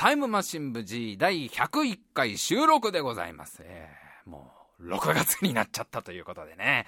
[0.00, 3.58] タイムマシン部 G 第101回収録でございます。
[3.60, 6.86] えー、もう、6月になっちゃったということでね。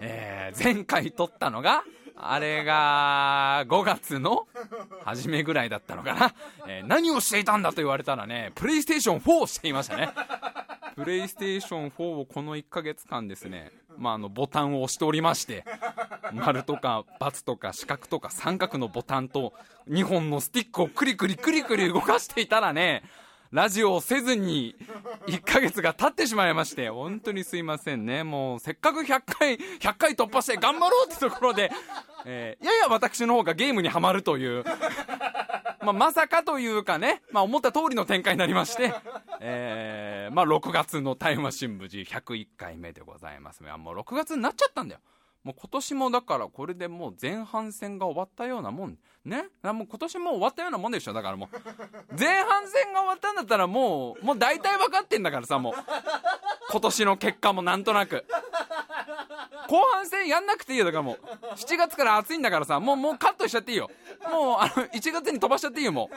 [0.00, 1.84] えー、前回撮ったのが、
[2.16, 4.48] あれが、5月の
[5.04, 6.34] 初めぐらいだったのかな。
[6.66, 10.08] えー、何をしていたんだと言われたらね、プレイステーション4をしていましたね。
[10.94, 15.62] プレイステーション4をこの1ヶ月間ですね、まあ、あの、ボタンを押しておりまして、
[16.32, 19.52] 丸とか×とか四角とか三角のボタンと
[19.88, 23.02] 2本のスティックをクリクリクリクリ動かしていたらね、
[23.52, 24.74] ラジオをせずに
[25.28, 28.24] 1ヶ月が経ってしまいまして、本当にすいませんね。
[28.24, 31.70] もうせっかく100回、100回突破して頑張ろうってところで、
[32.24, 34.64] えー、やや私の方がゲームにはまるという、
[35.84, 38.92] ま、まさかというかね、まあ、思った通りの展開になりまして、
[39.40, 43.62] えー、まあ、6月のタイムマシン部 G101 回目でございます。
[43.62, 45.00] もう6月になっちゃったんだよ。
[45.46, 48.98] もう今年もだからこれでもう前半戦が終わったようなもん。
[49.26, 51.56] ねもう今年も終わったようなもんでしょだからもう。
[52.18, 55.74] 前半戦が終わったんだったらもう、もう大体分かってんだからさ、もう。
[56.70, 58.24] 今年の結果もなんとなく。
[59.68, 61.18] 後半戦やんなくていいよだからもう
[61.56, 63.90] 7月から暑いんだからさもうもうカットしちゃっていいよ
[64.30, 66.08] もうあの1月に飛ばしちゃっていいよも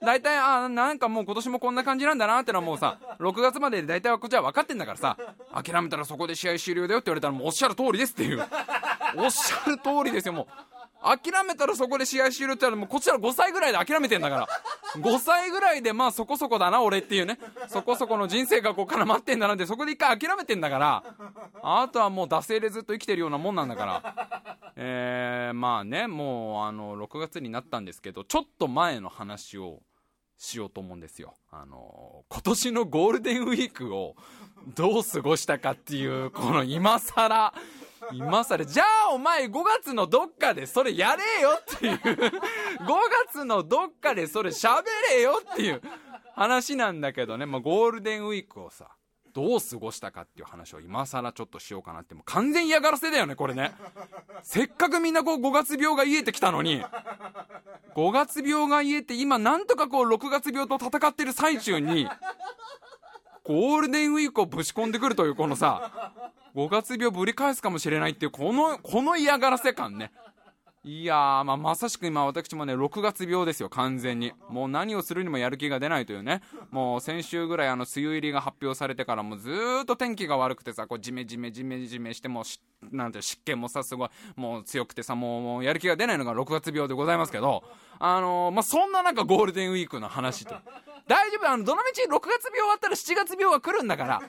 [0.00, 5.16] う大体あなんかもう今年もこんな感じなんだなってのはもうさ6月までで大体はこっちは分かってんだからさ
[5.52, 8.44] 諦めたらそこで試合終了だよって言われたらもうおっしゃる通りですっていう
[9.16, 10.46] おっしゃる通りですよもう
[11.02, 14.48] 諦めたらそこで試合終了って言ったらもこっちは5歳ぐらいで諦めてんだから。
[14.96, 17.38] 5歳ぐらいでまあそこそこだな俺っていうね。
[17.68, 21.04] そこそこの人生がこう絡まってんだなってそこで一回諦めてんだから。
[21.62, 24.72] あとはもう惰性でずっと生きてるようなもんなんだから。
[24.76, 29.82] えー、まあねもうあの6月になったんですけどちょっと前の話を
[30.36, 31.34] しようと思うんですよ。
[31.50, 34.16] あの今年のゴールデンウィークを
[34.74, 37.52] どう過ごしたかっていうこの今更。
[38.12, 41.96] 今更じゃあお前5月のどっかでそれやれよっていう。
[41.96, 42.00] 5
[43.26, 45.82] 月のどっかでそれ喋れよっていう
[46.34, 48.88] 話なんだけどね、まあ、ゴールデンウィークをさ
[49.32, 52.14] どう過ごしたかっていう話を今更ちょっとしようかなって。
[52.14, 53.72] もう完全嫌がらせだよねこれね。
[54.42, 56.82] せっかくみんなこう5月病が癒えてきたのに。
[57.94, 62.08] 5月病が癒えて今なんとかこう6月病と戦ってる最中に
[63.48, 66.12] ゴールデンウィークをぶち込んでくるというこのさ
[66.54, 70.12] 5月病ぶり返すかもしれないっていうこのこの嫌がらせ感ね
[70.84, 74.32] いやー、まあ、まさしく今私もね、6月病ですよ、完全に。
[74.48, 76.40] もう何をするにもやる気が出ないというね。
[76.70, 82.44] もう先週ぐらいあの、梅雨入りが発表されてからもうずーっと天気が悪くてさ、こう、じめじめじめじめしても
[82.92, 87.64] なんて湿気もさ、すごい、もう強くてさ、もう、もうやる気が出ないのが6月病でございますけど、
[87.98, 90.54] あのー、まあ、そんな中ゴールデンウィークの話と。
[91.08, 94.20] 大丈夫、あの、どのみち6月病終わったら7月病は来るんだから。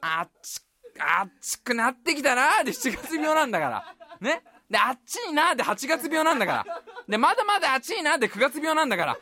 [0.00, 0.60] あっち、
[0.98, 3.94] あっちくなってきたなーで7月病なんだから。
[4.20, 4.42] ね？
[4.68, 6.82] で、あっちいなで8月病なんだから。
[7.08, 9.16] で、まだまだ暑いなで9月病なんだから。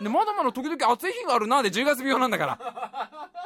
[0.00, 2.58] で、まだまだ時々暑い日があるなで10月病なんだから。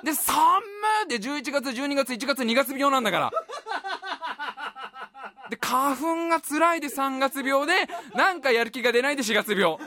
[0.04, 0.62] で、寒
[1.08, 3.30] で11月、12月、1月、2月病なんだから。
[5.50, 7.72] で、花粉が辛いで3月病で、
[8.14, 9.78] なんかやる気が出ないで4月病。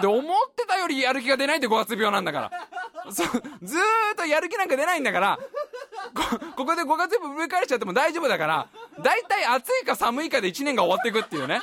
[0.00, 2.50] で、思ったよりやる気が出ないで5月病なんだから。
[3.10, 5.38] そずーっとやる気なんか出ないんだから、
[6.56, 8.68] ここで5月分上返しちゃっても大丈夫だから、
[9.02, 11.60] 大体暑いか寒いかで1年が終わっていくっていうね。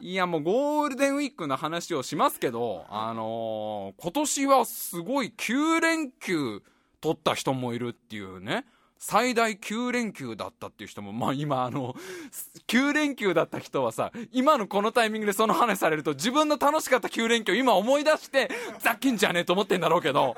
[0.00, 6.62] いやもうゴールデンウィークの話をしますけど、あのー、今年はすごい9連休
[7.00, 8.64] 取った人もいるっていうね。
[9.06, 11.94] 最大9連休だったっていう人も、まあ今あの、
[12.68, 20.34] 9連休だった人はさ、今のこのタイミングでその話されると自分の楽しかった9連休今思い出して、ざっきんじゃねえと思ってんだろうけど、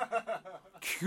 [0.81, 1.07] 9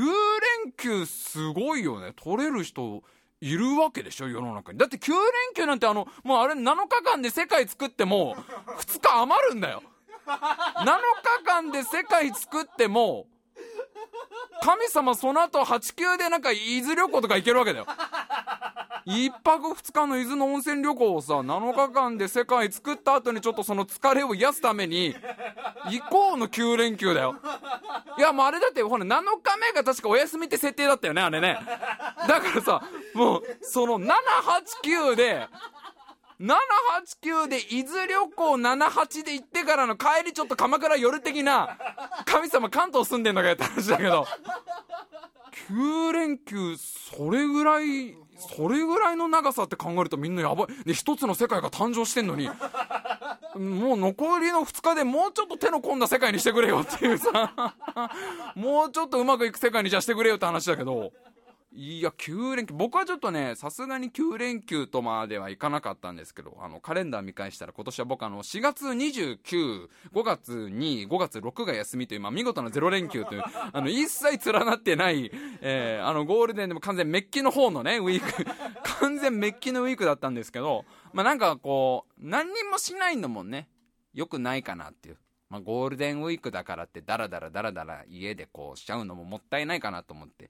[0.64, 2.14] 連休すごいよね。
[2.16, 3.04] 取れる人
[3.42, 4.78] いるわけでしょ世の中に。
[4.78, 5.20] だって9連
[5.54, 8.38] 休なんてあの、もうあれ7日間で世界作っても、
[8.78, 9.84] 2日余るんだよ。
[10.26, 13.28] 7日間で世界作っても、
[14.62, 17.86] 神様その後8級でなんか伊豆旅行とか行けるわけだよ。
[19.06, 25.16] 一泊二日の伊豆の温泉旅行をさ、7日間で世界作った後にちょっとその疲れを癒すために、
[25.90, 27.36] 行こうの9連休だよ。
[28.18, 29.08] いや、もうあれだって、ほら、7
[29.42, 31.58] 日目が確かお休みって設定だったよね、あれね。
[32.28, 34.14] だからさ、もう、その7、
[34.84, 35.48] 8、9で、
[36.40, 41.78] 789で伊豆旅行78で行ってからの帰りちょっと鎌倉夜的な
[42.26, 44.26] 神様関東住んでんのかよって話だけど。
[45.70, 50.68] 9連休それぐらいそれぐらいの長さって考えるとみんなやばい。
[50.86, 52.50] で一つの世界が誕生してんのに。
[53.56, 57.76] もう残りの2日でもうちょっと手の込んだ世界にしてくれよっていうさ。
[58.56, 61.12] もうちょっとうまくいく世界にじゃしてくれよって話だけど。
[61.72, 62.74] いや、9連休。
[62.74, 75.32] 僕はちょっとね、さすがに9連休とまではいかなかったんですけど、あの、カレンダー見返したら今年は僕あの、4月29、5月2、5月6が休みという、まあ、見事な0連休という、 あの、一切連なってない、
[75.62, 78.46] えー、あの、ゴールデンでも完全メッキの方のね、ウィーク、
[79.00, 83.70] 完全メッキのウィークだったんですけど、まあ、なんかこう、何にもしないのもね、
[84.16, 85.18] 良くないかなっていう。
[85.50, 90.50] まあ、ゴールデンウィークだからってダラダラダラダラ家でこうしちゃうのももったいないかなと思って、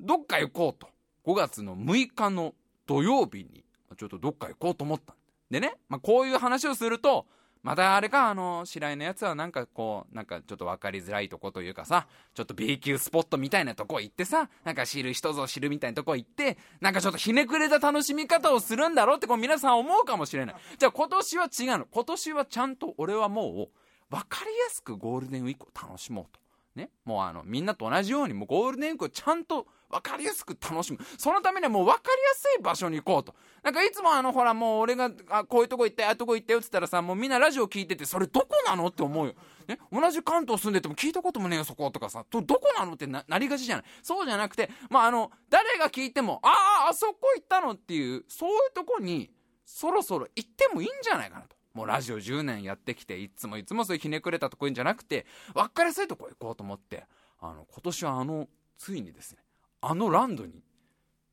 [0.00, 0.88] どっか行こうと。
[1.24, 2.54] 5月の6日の
[2.86, 3.64] 土曜日に、
[3.96, 5.16] ちょっとどっか行こうと思ったん。
[5.50, 7.26] でね、まあ、こういう話をすると、
[7.62, 20.56] またあれか、あの、白井のやつはなんかこう、なんかちょっと分かりづらいとこというかさ、ちょっと B 級スポットみたいなとこ行ってさ、なんか知る人ぞ知るみたいなとこ行って、なんかちょっとひねくれた楽しみ方をするんだろうってこう皆さん思うかもしれない。
[20.78, 21.84] じゃあ今年は違うの。
[21.84, 23.68] 今年はちゃんと俺はもう、
[24.08, 26.40] 分かりやすくゴールデンウィークを楽しもうと。
[26.74, 26.90] ね。
[27.04, 30.98] もうあの、みんなと同じように、もうゴールデンウィークをちゃんと分かりやすく楽しむ。
[31.18, 33.34] そのためにはもう分かりやすい場所に行こうと。
[33.62, 39.34] なんかいつもあの、ほらもう俺が、あ、こういうとこ行って、ああいうとこ行ってよって言ったらさ、もうみんなラジオ聞いてて、それどこなのって思うよ。
[39.66, 39.78] ね？
[39.92, 42.24] 同じ関東住んでても聞いたこともねえよ、そことかさ。
[42.30, 43.84] ど、どこなのってな、なりがちじゃない。
[44.02, 49.30] そうじゃなくて、まああの、誰が聞いても、ああ、あそこ行ったのっていう、そういうとこに、
[49.64, 51.56] そろそろ行ってもいいんじゃないかなと。
[51.74, 57.06] もうラジオ10年やってきて、いつもいつもそういうひねくれたとこいんじゃなくて、分かりやすいとこ行こうと思って、
[57.38, 59.38] あの、今年はあの、ついにですね、
[59.80, 60.62] あのランドに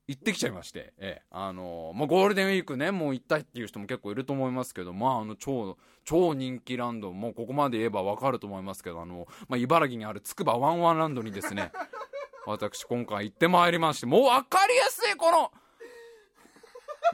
[0.08, 11.74] 行ってきちゃいまして、ええ、あの、まあ、ゴールデンウィークね、もう行ったっていう人も結構いると思いますけど、まあ、あの、超、超人気ランド、もうここまで言えばわかると思いますけど、あの、まあ、茨城にあるつくばワンワンランドにですね、
[12.48, 15.52] 私今回行ってまいりまして、もうわかりやすいこの、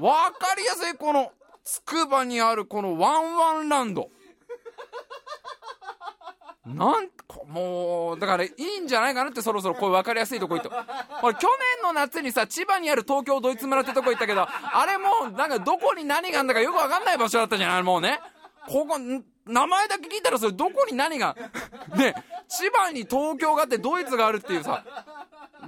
[0.08, 1.32] わかりやすいこの、
[1.64, 4.12] つくばにあるこのワンワンランド。
[6.66, 7.10] なん
[7.50, 10.70] もう、だからいいんじゃないかなってそろそろこういう分かりやすいとこ行って。
[11.22, 11.48] 俺去
[11.82, 18.20] 年の夏にさ、千葉にある東京ドイツ村ってとこ行ったけど、あれもなんかどこに何があんだかよく分かんない場所だったじゃないもうね。
[18.68, 21.36] ここ、名前だけ聞いたらそれどこに何が、
[21.98, 22.16] ね、
[22.48, 24.86] 千葉に東京があってドイツがあるっていうさ、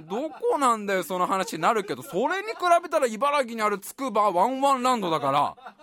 [0.08, 5.75] どこなんだよその話になるけど、それに比べたら茨城にあるつくばワンワンランドだから、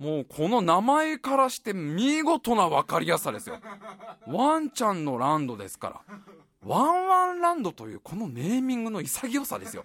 [0.00, 3.58] もうこの名前からして見事な分かりやすさですよ。
[4.26, 6.00] ワンちゃんのランドですから。
[6.64, 9.84] ワンワンランドというこのネーミングの潔さですよ。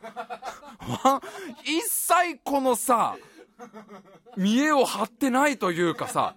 [1.64, 3.18] 一切このさ、
[4.38, 6.36] 見栄を張ってないというかさ、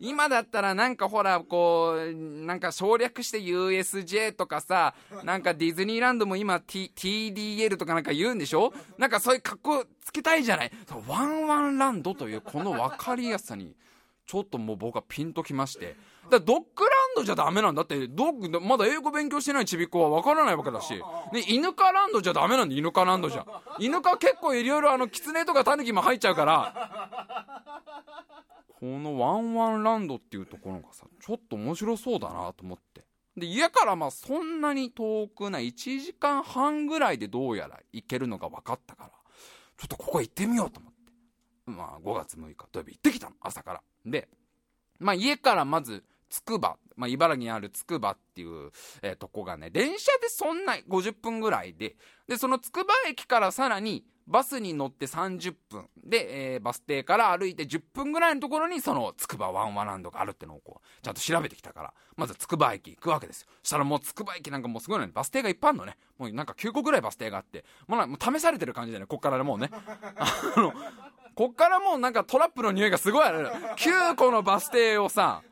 [0.00, 8.72] 今だったらなんかほら、こう、なんか省略して USJ とかさ、なんかディズニーランドも今、T、TDL とかなんか言うんでしょ？
[8.98, 10.72] なんかそういう格好つけたいじゃない
[11.06, 13.76] ワンワンランドというこの分かりやすさに、
[14.26, 15.96] ちょっともう僕はピンときまして。
[16.30, 23.46] だドッグランドじゃダメなんだって、ドッグ、まだ英語勉強してないちびっ子はわからないわけだし、ね、犬科ランドじゃダメなんだ、犬科ランドじゃ。
[23.78, 27.62] 犬科結構いろいろあの、狐とかタヌキも入っちゃうから、
[28.80, 33.04] このワンワンランドっていうところがさ、ちょっと面白そうだなと思って。
[33.36, 39.10] で、家からまあそんなに遠くない1時間半ぐらいでどうやら行けるのが分かったから、
[39.78, 40.98] ちょっとここ行ってみようと思って。
[41.66, 43.82] まあ5月6日土曜日行ってきたの、朝から。
[44.04, 44.28] で、
[44.98, 48.72] まあ家からまずつくば、まあ、茨城にあるつくばっていう、
[49.02, 51.94] えー、とこがね、電車でそんな50分ぐらいで、
[52.26, 63.48] で、そのつくば駅からさらにバスに乗って30分で、えー、バス停から歩いて10分ぐらいのところにそのつくばワンワランドがあるってのをこう、ちゃんと調べてきたから、まずつくば駅行くわけですよ。
[63.62, 65.96] そしたらもうつくば駅なんかもうすごいのにバス停がいっぱいあるのね。
[66.18, 69.70] もうなんか9個ぐらいバス停があって、もうもう試されてる感じだよね、こっからもうね。
[70.16, 70.72] あの、
[71.34, 73.48] こっからもうなんかトラップの匂いがすごいある。
[73.76, 75.42] 9個のバス停をさ、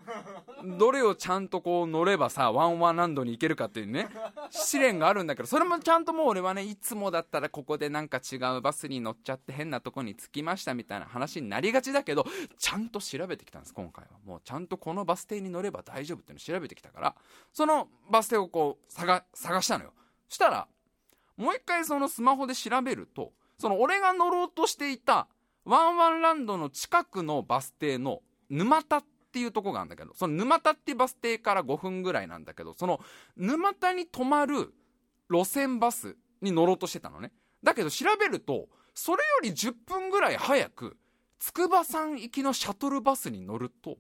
[0.79, 4.09] どれをちゃんとこう乗ればさ、ワンワンランドに行けるかっていうね、
[4.51, 12.27] 試練があるんだけど、それもちゃんともう俺はね、いつもだったらここでなんか違うバスに乗っちゃって変なとこに着きましたみたいな話になりがちだけど、
[12.59, 14.11] ちゃんと調べてきたんです、今回は。
[14.25, 17.15] もうちゃんとこのバス停に乗れば大丈夫っていうの調べてきたから、
[17.53, 19.93] そのバス停をこう探、探したのよ。
[20.29, 20.69] したら、
[21.37, 25.29] もう一回そのスマホで調べると、その俺が乗ろうとしていた
[25.65, 33.01] ワンワンランドの近くのバス停の沼田っていうとこがあるんだけど、その沼田っていうバス停から5分ぐらいなんだけど、その
[33.37, 34.73] 沼田に止まる
[35.31, 37.33] 路線バスに乗ろうとしてたのね。
[37.63, 40.97] だけど調べると、それより10分ぐらい早く、
[41.39, 43.99] 筑波山行きのシャトルバスに乗ると、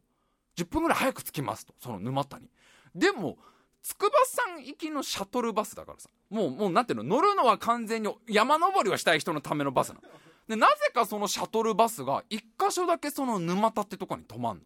[0.56, 2.50] 10分ぐらい早く着きますと、その沼田に。
[2.94, 3.38] でも、
[3.82, 10.00] 筑波山行きのシャトルバスだからさ、もう、もうなんていうの、乗るのは完全に山登りをしたい人のためのバスなの。
[10.48, 14.62] で、なぜかそのシャトルバスが一箇所だけその沼田ってとこに止まんの。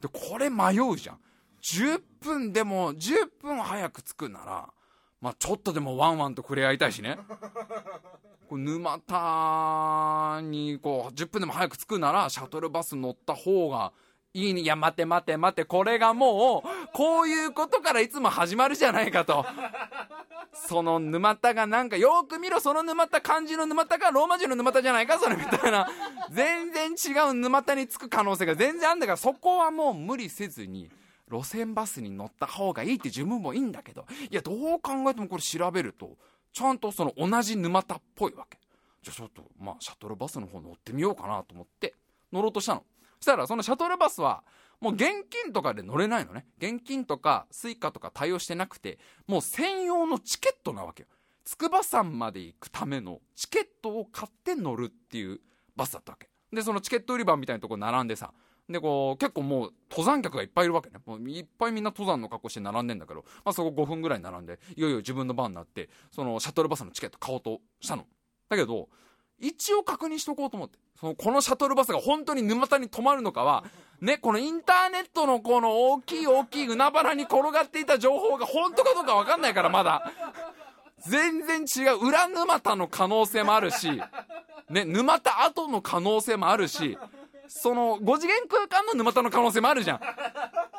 [0.00, 1.18] で、これ迷うじゃん。
[1.62, 4.68] 10分でも、10分早く着くなら、
[5.20, 7.18] まあちょっとでもワンワンと触れ合いたいしね。
[8.46, 13.94] こう沼田にこう10分でも早く着くならシャトルバス乗った方が
[14.34, 14.62] いいね。
[14.62, 19.46] いや、待て待て待て、これがもう、こういうことからいつも始まるじゃないかと。
[20.52, 25.88] その沼田がなんか、よく見ろ、その沼田、漢字の沼田か、ローマ字の沼田じゃないか、それみたいな。
[26.30, 30.90] 全然違う沼田に着く可能性が全然あんだから、そこはもう無理せずに、
[31.30, 36.16] 路線バスに乗った方がいいって自分もいいんだけど、いや、どう考えてもこれ調べると、
[36.52, 38.58] ちゃんとその同じ沼田っぽいわけ。
[39.00, 41.94] じゃあちょっと、まあ、シャトルバスの方乗ってみようかなと思って、
[42.32, 42.84] 乗ろうとしたの。
[43.24, 44.44] したらそのシャトルバスは
[44.80, 46.46] もう現金とかで乗れないのね。
[46.58, 51.08] 現金とか suica とか対応してなくてもう専用のチケットなわけよ。
[51.44, 55.40] 筑波山まで行くためのチケットを買って乗るっていう
[55.74, 56.28] バスだったわけ。
[56.52, 58.32] でそのチケット売り場みたいなとこ並んでさ
[58.68, 60.98] でこう結構もう登山客がいっぱいいるわけね。
[61.06, 68.06] もういっぱいみんな登山の格好して並んでんだけど、まあ、そこ5分ぐらい並んでいよいよ自分の番になってそのシャトルバスのチケット買おうとしたの。
[68.50, 68.88] だけど
[69.40, 70.78] 一応確認しとこうと思って。
[70.98, 73.64] その、このシャトルバスが本当に沼田に止まるのかは、
[74.00, 80.10] ね、このインターネットのこの大きい大きい海原に転がっていた情報が本当かどうかわかんないから、まだ。
[81.06, 82.06] 全然違う。
[82.06, 83.90] 裏沼田の可能性もあるし、
[84.70, 86.96] ね、沼田後の可能性もあるし、
[87.48, 90.00] その、5次元空間の沼田の可能性もあるじゃん。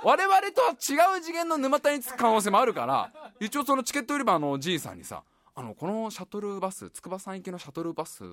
[0.04, 5.24] 我々とは違う次元の沼田に着く可能性もあるから、一応そのチケット売り場のじいさんにさ、
[5.58, 8.24] あのこのシャトルバス筑波山行きのシャトルバス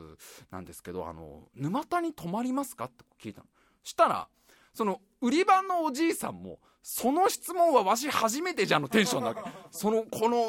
[0.51, 3.47] なんですけどあの沼田に泊まりますかって聞いたの。
[3.85, 4.29] したら
[4.75, 9.37] その売り場のおじいさんもその質問はわし初めてじゃんのテンションだ
[9.71, 10.47] そのこの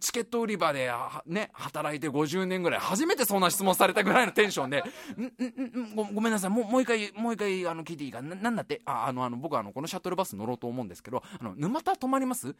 [0.00, 0.90] チケット売り場で
[1.26, 4.82] ね働いて50年ぐらい初めてそんな質問されたぐらいのテンションで
[5.18, 6.50] 「んんんごめんなさい。
[6.50, 8.80] もうもう一回もう一回あの聞いていいかななんだって？
[8.86, 12.56] ああのあの僕はあのこのシャトルバス乗ろうと思うんですけどあの沼田泊まります？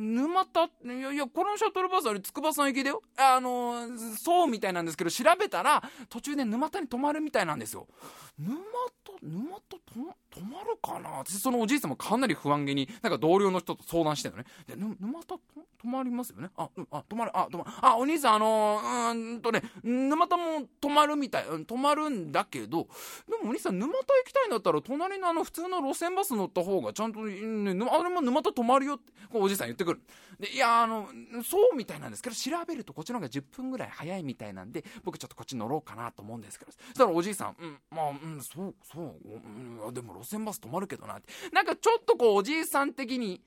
[0.00, 3.02] 沼田いやいやこのシャトルバスあれ筑波山行きだよ。
[3.18, 7.86] あのそうみたいなんですけど調べたら途中で沼田に泊まるみたいなんですよ。
[8.38, 8.56] 沼
[9.04, 9.80] 田沼田と
[10.30, 11.20] 泊まるかな？
[11.20, 14.46] ってそのおじいさんもかなり不安げになんか同僚の人と相談してるのね。
[14.66, 16.48] で沼田泊まりますよね？
[16.56, 17.70] あ、うん、あ泊まるあ泊まる。
[17.82, 22.88] あお兄さんあのー、うんとね沼田も泊まるみたい泊まるんだけど
[23.28, 29.89] でもお兄さん沼田行きたいんだったら隣のあの普通の路線バス乗った方がちゃんと、ね、あれも沼田泊まるよっておじいさん言ってくる。
[30.38, 31.08] でいやあの
[31.44, 36.72] そうみたいなんですけど調べるとこっちの方が10分ぐらい早いみたいなんで僕ちょっとこっち乗ろうかなと思うんですけど。
[36.72, 39.14] そしたらおじいさんうんまあうんそうそう、
[39.86, 41.32] うん、でも路線バス止まるけどなって。
[41.52, 43.42] なんかちょっとこうおじいさん的に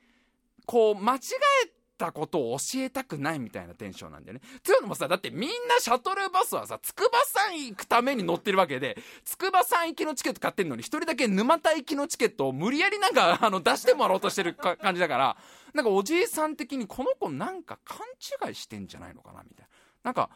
[0.65, 1.19] こう間違
[1.65, 4.41] えたことを教えたくないみたいなテンションなんだよね。
[4.61, 15.37] というのもさ、だってみんなシャトルバスはさ、筑波山行くために乗ってるわけで、筑波山行きのチケット買ってんのに、一人だけ沼田行きのチケットを無理やりなんか、あの、出してもらおうとしてる感じだから、
[15.73, 18.05] なんかおじいさん的にこの子なんか勘
[18.47, 19.69] 違いしてんじゃないのかなみたいな。
[20.03, 20.29] なんか、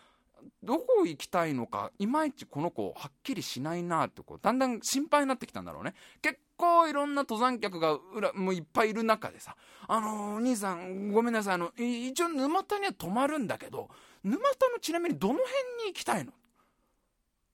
[0.64, 9.56] どこ行きたいのかいまいちこの子はっきりしないなってこうだんだん心配になってきたんだろうね結構いろんな登山客が裏もういっぱいいる中でさ
[9.88, 13.90] 「あのー、お兄さんごめんなさいあの一応沼田には泊まるんだけど
[14.24, 15.50] 沼田のちなみにどの辺
[15.86, 16.34] に行きたいの?」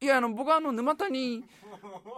[0.03, 1.45] いやあの僕はあの沼田に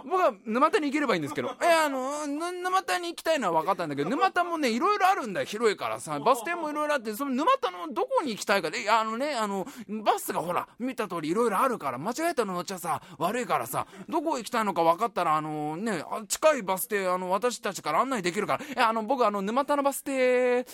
[0.03, 9.67] 僕は沼田に行ければいいんですけどいやあの沼田に行きたいのは分かったんだけど沼田もねいろいろあるんだよ広いからさバス停もいろいろあってその沼田のどこに行きたいかでいやあのねあの
[10.03, 20.65] バスがほら見た通りいろいろあるから間違えたの乗っちゃさ悪いからさどこ行きたいのか分かったらあのね近いバス停あの私たちから案内できるからいやあの僕あの沼田のバス停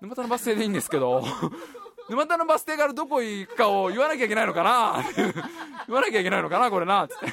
[0.00, 1.24] 沼田のバス停でいいんですけど
[2.08, 5.02] 沼田のバス停からどこ行くかを言わなきゃいけないのかな？
[5.86, 7.06] 言わなきゃいけないのかなこれな？
[7.08, 7.26] つって。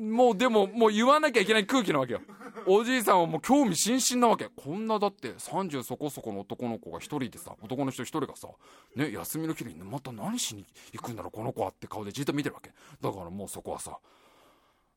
[0.00, 2.20] もうでももう言わなきゃいけない空気なわけよ。
[2.66, 4.48] おじいさんはもう興味津々なわけ。
[4.56, 8.48] こんなだって30そこそこの男の子が1人でさ男の人1人がさ
[8.96, 12.70] ね休みの日にまた何しに行くんだろうこの子はって顔でじっと見てるわけ。
[13.00, 13.98] だからもうそこはさ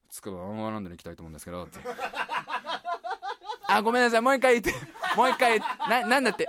[0.10, 1.80] つくばワンワンランドに行きたいと思うんですけどって。
[3.68, 4.74] あごめんなさいもう一回言って。
[5.18, 6.48] もう一回ななんだって？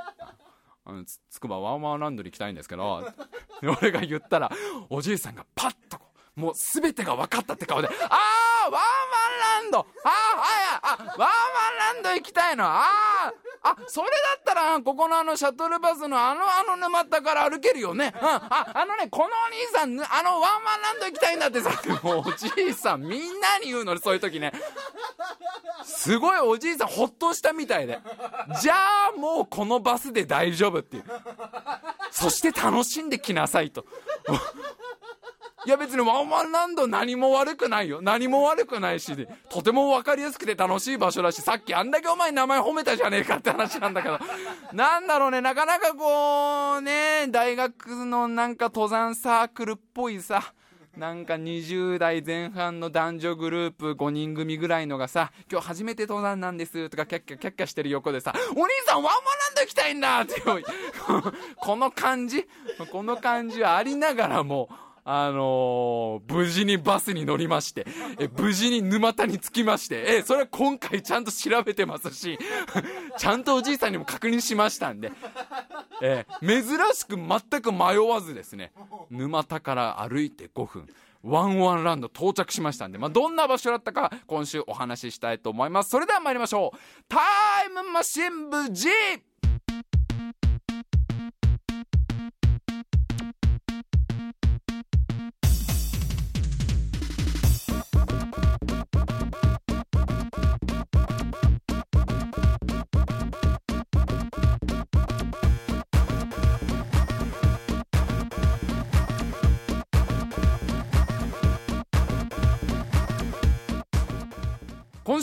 [1.30, 3.04] つくばワンワンランドに行きたいんですけど
[3.80, 4.50] 俺が言ったら
[4.90, 5.98] おじいさんがパッと
[6.34, 8.18] もうすべてが分かったって顔で「あ
[8.66, 13.32] あワンワンランドああはいあワンワンランド行きたいのああ
[13.70, 21.70] あそれだったらここのあのシャトルバスのあのあの沼田から歩けるよねうんああのねこのお兄さんあのワンワンランド行きたいんだってさ
[22.02, 24.52] もうおじいさんみんなに言うのねそういう時ね
[25.84, 27.98] すごいおじいさんほっとしたみたいで。
[28.60, 28.74] じゃ
[29.14, 31.04] あもうこのバスで大丈夫っていう。
[32.10, 33.84] そして楽しんできなさいと。
[35.66, 38.00] いや別にワンワンランド何も悪くないよ。
[38.00, 44.16] 何も悪くないし、とても分かりやすくて楽しい場所だし、さっきあんだけお前名前褒めたじゃねえかって話なんだけど、
[44.72, 50.54] なんだろうね、なかなかこう、ね、大学のなんか登山サークルっぽいさ、
[50.96, 60.64] なんか20代前半の男女グループ5人組ぐらいのがさ、今日初めて登山なんですとかキャッキャキャッキャしてる横でさ、お兄さんワンマンランド行きたいんだっていう、
[61.56, 62.46] この感じ、
[62.92, 64.68] この感じはありながらも、
[65.08, 67.86] あのー、無事にバスに乗りまして、
[68.18, 72.36] え無事に沼田に着きまして、えそれは今回ちゃんと調べてますし、
[73.16, 75.12] ちゃんとおじいさんにも確認しましたんで、
[76.02, 78.72] え珍しく全く迷わずですね、
[79.08, 80.88] 沼田から歩いて5分、
[81.22, 85.90] ワンワンランド到着しましたんで、まあ、どんな場所だったか今週お話ししたいと思います。
[85.90, 86.78] それでは参りましょう。
[87.08, 87.18] タ
[87.64, 88.88] イムマシン部 G!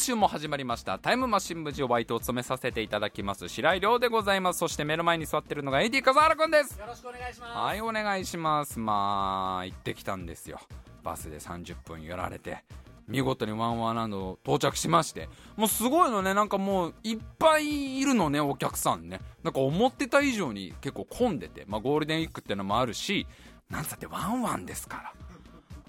[0.03, 0.99] 週も始まりました。
[0.99, 3.47] タイムマシン部長バイトを務めさせていただきます。
[3.47, 4.59] 白井亮でございます。
[4.59, 6.77] そして目の前に座ってるのが AD 笠原くんです。
[6.77, 7.57] よろしくお願いします。
[7.57, 8.79] はいお願いします。
[8.79, 10.59] まあ行ってきたんですよ。
[11.03, 12.65] バスで30分寄られて
[13.07, 15.29] 見事にワンワンランド到着しまして。
[15.55, 19.21] もうすごいのねなんかもういっぱいいるのねお客さんね。
[19.41, 23.25] なんか思ってた以上に結構混んでてまあゴールデンウィークってのもあるし
[23.69, 25.13] なんつってワンワンですから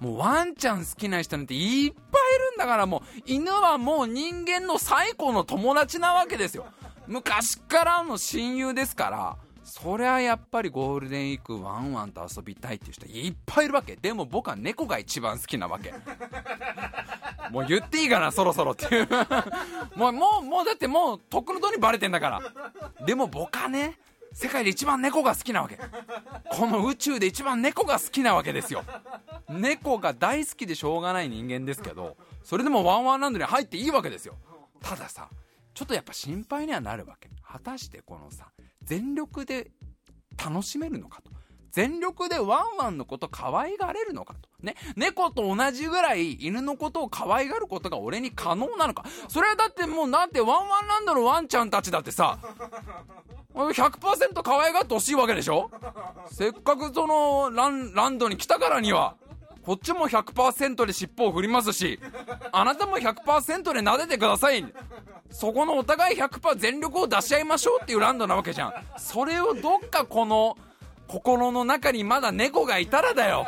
[0.00, 6.66] もうワンちゃん好きな人なんていっぱいいるんだからもう犬はもう人間の最古の友達なわけですよ。
[7.06, 13.96] 昔からの親友ですからそりゃやっぱりゴールデンウィークワンワンと遊びたいっていう人いっぱいいるわけ。
[13.96, 15.94] でも僕は猫が一番好きなわけ。
[17.50, 19.08] もう言っていいかなそろそろっていう。
[19.96, 22.42] もうもうもうだってもうとっくのとにバレてんだから。
[23.06, 23.98] でも僕はね
[24.35, 25.79] 世界で一番猫が好きなわけ。
[26.50, 28.85] この宇宙で一番猫が好きなわけですよ。
[29.49, 34.35] 猫が大好きでしょうがない人間ですけどそれでもワンワンランドに入っていいわけですよ。
[34.81, 35.29] たださ
[35.73, 37.31] ちょっとやっぱ心配にはなるわけ。
[37.42, 38.51] 果たしてこのさ
[38.83, 39.70] 全力で
[40.37, 41.31] 楽しめるのかと。
[41.74, 44.48] 全力でワンワンのこと可愛がれるのかと。
[44.62, 44.76] ね。
[44.94, 49.04] 猫と同じぐらい犬のことを可愛がることが俺に可能なのか。
[49.26, 52.38] それはだってもうだってワンワンランドのワンちゃんたちだってさ、
[53.54, 55.68] 100%可愛がってほしいわけでしょ？
[56.30, 59.16] せっかくそのランランドに来たからには。
[59.64, 61.98] こっちも100%で尻尾を振りますし、
[62.52, 64.64] あなたも100%で撫でてください。
[65.30, 68.74] そこのお互い100%全力を出し合いましょうっていうランドなわけじゃん。
[68.98, 70.56] それをどっかこの、
[71.09, 73.47] 心の中にまだ猫がいたらだよ。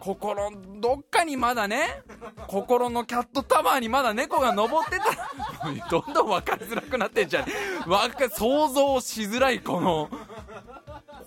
[0.00, 2.02] 心どっかにまだね。
[2.46, 5.28] 心のキャットタワーにまだ猫が登ってたら。
[5.90, 7.46] どんどん分かりづらくなってんじゃん
[8.30, 10.08] 想像しづらいこの。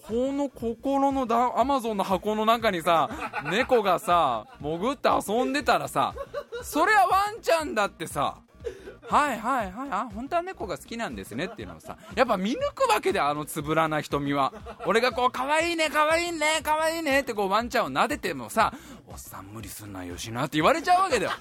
[0.08, 3.10] この心のだアマゾンの箱の中にさ
[3.50, 6.14] 猫がさ潜って遊んでたらさ
[6.62, 8.38] そりゃワンちゃんだってさ
[9.14, 9.90] はいはいはい。
[9.92, 14.52] あ本当は猫が好きなんですねっていうのをさやっぱ見抜くわけであのつぶらな瞳は。
[14.88, 18.74] 俺がこう可愛いね可愛いね可愛いねってこうワンちゃんを撫でてもさ
[19.08, 21.32] おっさん無理すんなよしなって言われちゃうわけだよ。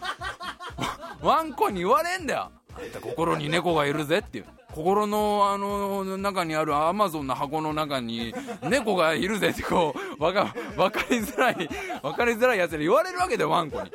[1.23, 2.51] ワンコに言われんだよ。
[2.77, 4.45] あんた心に猫がいるぜっていう。
[4.75, 11.69] 心のあの中にあるアマゾンの箱の中に猫がいるぜってこうわか分かりづらい
[12.03, 13.91] 分かりづらいやつで言われるわけだよワンコに。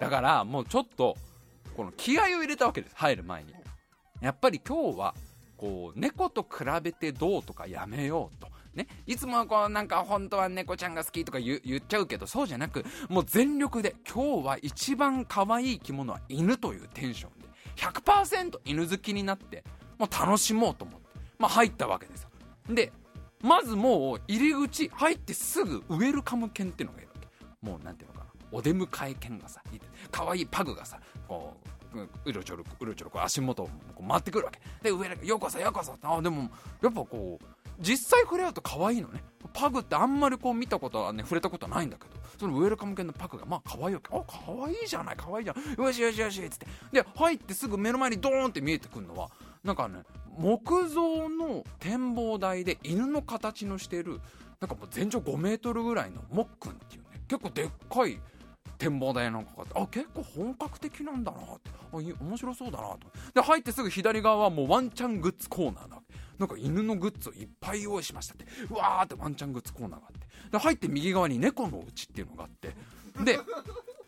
[0.00, 1.16] だからもうちょっと
[1.78, 2.96] この気合を入れたわけです。
[2.96, 3.54] 入る前に。
[4.20, 5.14] やっぱり今日は
[5.56, 8.48] こう猫と比べてどうとかやめようと。
[8.74, 17.48] ね、いつもはこうなんか本当は猫ちゃんが好きとか言っちゃうけどそうじゃなくもう全力で今日は一番可愛い生き物は犬というテンションで。
[17.76, 19.62] 100%犬好きになって
[19.98, 21.06] もう楽しもうと思って、
[21.38, 22.30] まあ、入ったわけですよ。
[22.70, 22.90] で
[23.40, 27.28] まずもう入り口入ってすぐウェルカム犬っていうのがいるわけ。
[27.64, 28.28] もうなんていうのかな。
[28.50, 29.62] お出迎え犬がさ
[30.10, 31.67] 可愛いパグがさこう
[32.24, 34.60] うろちょろうろちょろこう足元をこう回ってくるわけ。
[34.82, 35.96] で上ようこそようこそ。
[36.02, 36.50] あでも
[36.82, 37.44] やっぱこう
[37.80, 39.22] 実際触れ合うと可愛いのね。
[39.52, 42.10] パグってあんまりこう見たことはね触れたことはないんだけど。
[42.38, 44.16] そのウェルカム犬のパグがまあ可愛いわけ。
[44.16, 45.84] あ可愛いじゃない可愛いじゃん。
[45.84, 46.66] よしよしよしっつって。
[46.92, 49.30] で入ってすぐ目の前にドーンって見えてくるのは
[49.64, 50.02] なんかね
[50.36, 54.20] 木造の展望台で犬の形のしてる
[54.60, 58.20] なんかもう全長5メートルぐらいのモックンっていうね結構でっかい
[58.78, 61.70] 展望台なんかがあってあ結構本格的なんだなって。
[61.92, 62.98] あ面白そうだなと。
[63.34, 65.98] で入ってすぐ左側はもうワンちゃんグッズコーナーな
[66.38, 68.46] なんか犬のグッズをいっぱい用意しましたって。
[68.70, 70.26] うわーってワンちゃんグッズコーナーがあって。
[70.52, 72.74] で入って右側に猫のうちっていうのがあって。
[73.24, 73.38] で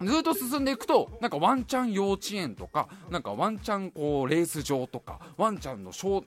[0.03, 6.25] ずっと進んでいくとなんかワンちゃん幼稚園とかなんかワンちゃんこうレース場とかワンちゃんのショー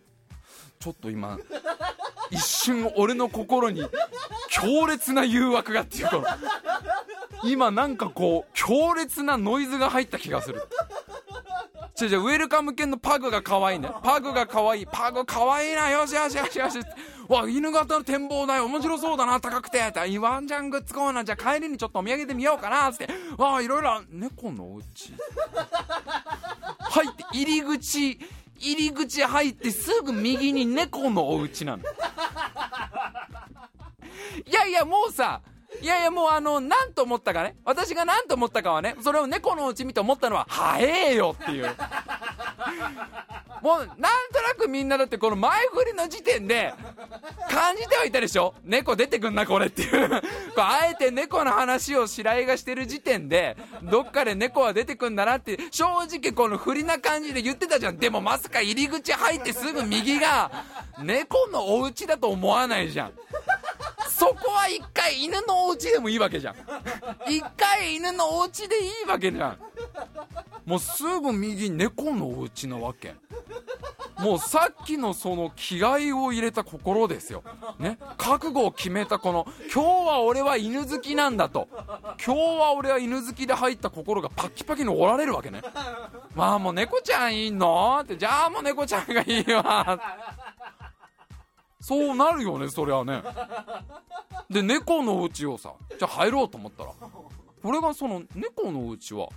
[0.79, 1.39] ちょっと今
[2.29, 3.81] 一瞬俺の心に
[4.49, 6.37] 強烈な誘惑がっていうか。
[7.43, 10.61] 今なんかこう強烈なノイズが入った気がする。
[12.01, 13.89] 違う違うウェルカム犬のパグが可愛いね。
[14.03, 14.87] パグが可愛い。
[14.91, 15.89] パグ可愛いな。
[15.89, 16.79] よしよしよしよし。
[17.27, 18.61] わ犬型の展望台。
[18.61, 19.39] 面白そうだな。
[19.39, 19.79] 高くて。
[20.19, 21.23] ワンちゃんグッズコーナー。
[21.23, 22.91] じゃあ帰りにちょっとお土産で見ようかな。
[22.91, 23.07] つって。
[23.37, 25.13] わあいろいろ猫のお家。
[26.79, 28.19] 入って入り口。
[28.59, 31.83] 入り口入ってすぐ右に猫のお家なの。
[34.45, 35.41] いやいやもうさ
[35.81, 37.55] いやいやもうあの何と思ったかね。
[37.65, 41.65] 私が何と思ったかはねそれを猫のうち見て思ったのは早えよっていう。
[43.61, 43.99] もうなんと
[44.41, 46.73] なくみんなだってこの前振りの時点で
[47.49, 48.53] 感じてはいたでしょ？
[48.65, 50.09] 猫出てくんなこれっていう。
[50.09, 50.17] こ
[50.57, 57.97] うあえて猫の話を白井がしてる時点でどっかで猫は出てくんだなって正直この振りな感じで言ってたじゃん。
[57.97, 60.51] でもまさか入り口入ってすぐ右が
[61.01, 63.13] 猫のお家だと思わないじゃん。
[64.23, 66.55] そこは一回犬のお家でもいいわけじゃん
[67.27, 69.57] 一回犬のお家でいいわけじゃん
[70.65, 73.15] もうすぐ右猫のお家なわけ
[74.19, 77.43] もうさっきのその気合を入れた心ですよ。
[77.79, 77.97] ね？
[78.17, 81.67] 覚悟を決めたこの、今日は俺は犬好きなんだと。
[82.25, 85.61] 今日は俺は犬好きで入った心がパキパキに折られるわけね。
[86.35, 87.99] まあもう猫ちゃんいいの？
[88.01, 89.99] って、じゃあもう猫ちゃんがいいわ。
[91.83, 93.21] そうなるよね、そりゃね。
[94.49, 96.91] で、猫のうちをさ、じゃあ入ろうと思ったら、
[97.61, 99.27] これがその猫のうちは、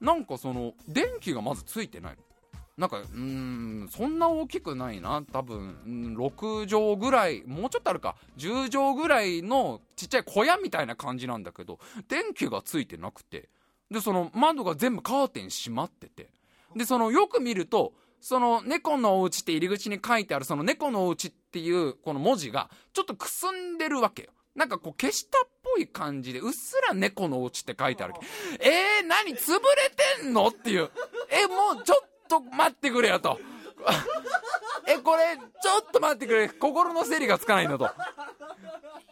[0.00, 2.16] なんかその、電気がまずついてない。
[2.78, 5.20] なんか、うん、そんな大きくないな。
[5.32, 13.48] 多分、6畳ぐらい、もうちょっとあるか、10畳ぐらいのちっちゃい小屋みたいな感じなんだけど、電気がついてなくて、
[13.90, 16.28] で、その窓が全部カーテン閉まってて、
[16.76, 24.30] で、その、よく見ると、その猫のお家って入り口に書いてあるその猫のお家っていうこの文字がちょっとくすんでるわけよ。
[24.54, 28.14] なんかこう消したっぽい感じでうっすら猫のお家って書いてある。
[28.58, 29.32] えー、何？
[29.36, 29.52] 潰
[30.20, 30.48] れてんの？
[30.48, 30.90] っていう。
[31.30, 33.38] え、もうちょっと待ってくれよと。
[34.86, 36.48] え、これ、ちょっと待ってくれ。
[36.48, 37.90] 心の整理がつかないんだと。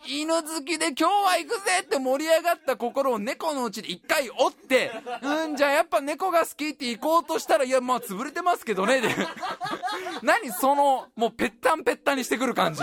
[0.06, 9.08] 犬好きで今日は行くぜって盛り上がった心を猫のうちで一回折って、うん、じゃあやっぱ猫が好きって行こうとしたら、いや、まあ潰れてますけどね、で。
[10.22, 12.82] 何その、もうぺったんぺったんにしてくる感じ。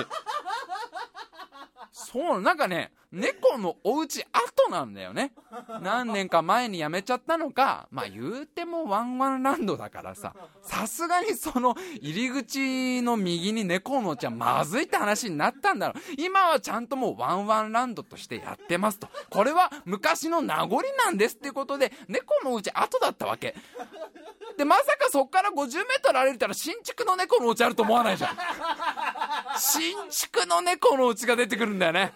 [1.91, 5.33] そう、なんかね、猫のお家後なんだよね。
[5.81, 16.01] 何年か前に辞めちゃったのか、まあ言うてもワンワンランドだからさ、さすがにその入り口の右に猫のお家はまずいって話になったんだろう。
[16.17, 19.09] 今はちゃんともうワンワンランドとしてやってますと。
[19.29, 23.55] これは昔の名残なんですっていうことで、猫のお家後だったわけ。
[24.57, 28.37] で、まさかそっから50メートル歩いたら新築の猫のお家あると思わないじゃん。
[29.57, 32.13] 新築の猫のお家が出てくるんだよね。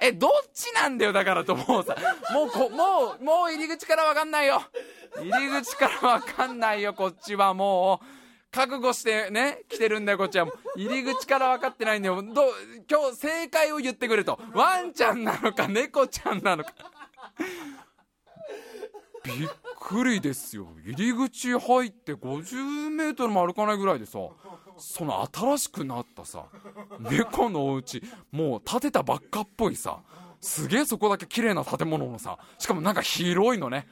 [0.00, 1.94] え、どっちなんだよ、だからと思うさ。
[2.32, 4.62] もうこ、もう、もう入り口からわかんないよ。
[5.18, 8.20] 入り口からわかんないよ、こっちはもう。
[8.50, 10.48] 覚悟してね、来てるんだよ、こっちは。
[10.76, 12.22] 入り口から分かってないんだよ。
[12.22, 12.52] ど
[12.90, 14.40] 今日正解を言ってくれと。
[14.54, 16.72] ワンちゃんなのか、猫ちゃんなのか。
[19.22, 20.68] びっくりですよ。
[20.84, 24.18] 入り口入って50メートルも歩かないぐらいでさ、
[24.80, 26.46] その新しくなったさ、
[26.98, 30.00] 猫のお家、もう建てたばっかっぽいさ、
[30.40, 33.86] すげえそこだけ綺麗な建物のさ、しかもなんか広いのね。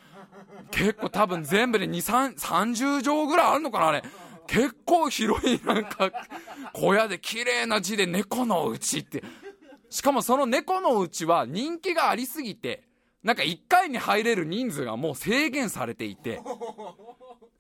[0.71, 4.03] 結構多分全部で2、3、30畳ぐらいあるのかなあれ。
[4.47, 6.11] 結構広いなんか、
[6.73, 9.23] 小屋で綺麗な字で猫のお家って。
[9.91, 12.85] しかもその猫のお家は人気がありすぎて、
[13.23, 16.41] なんか1回に入れる人数がもう制限されていて、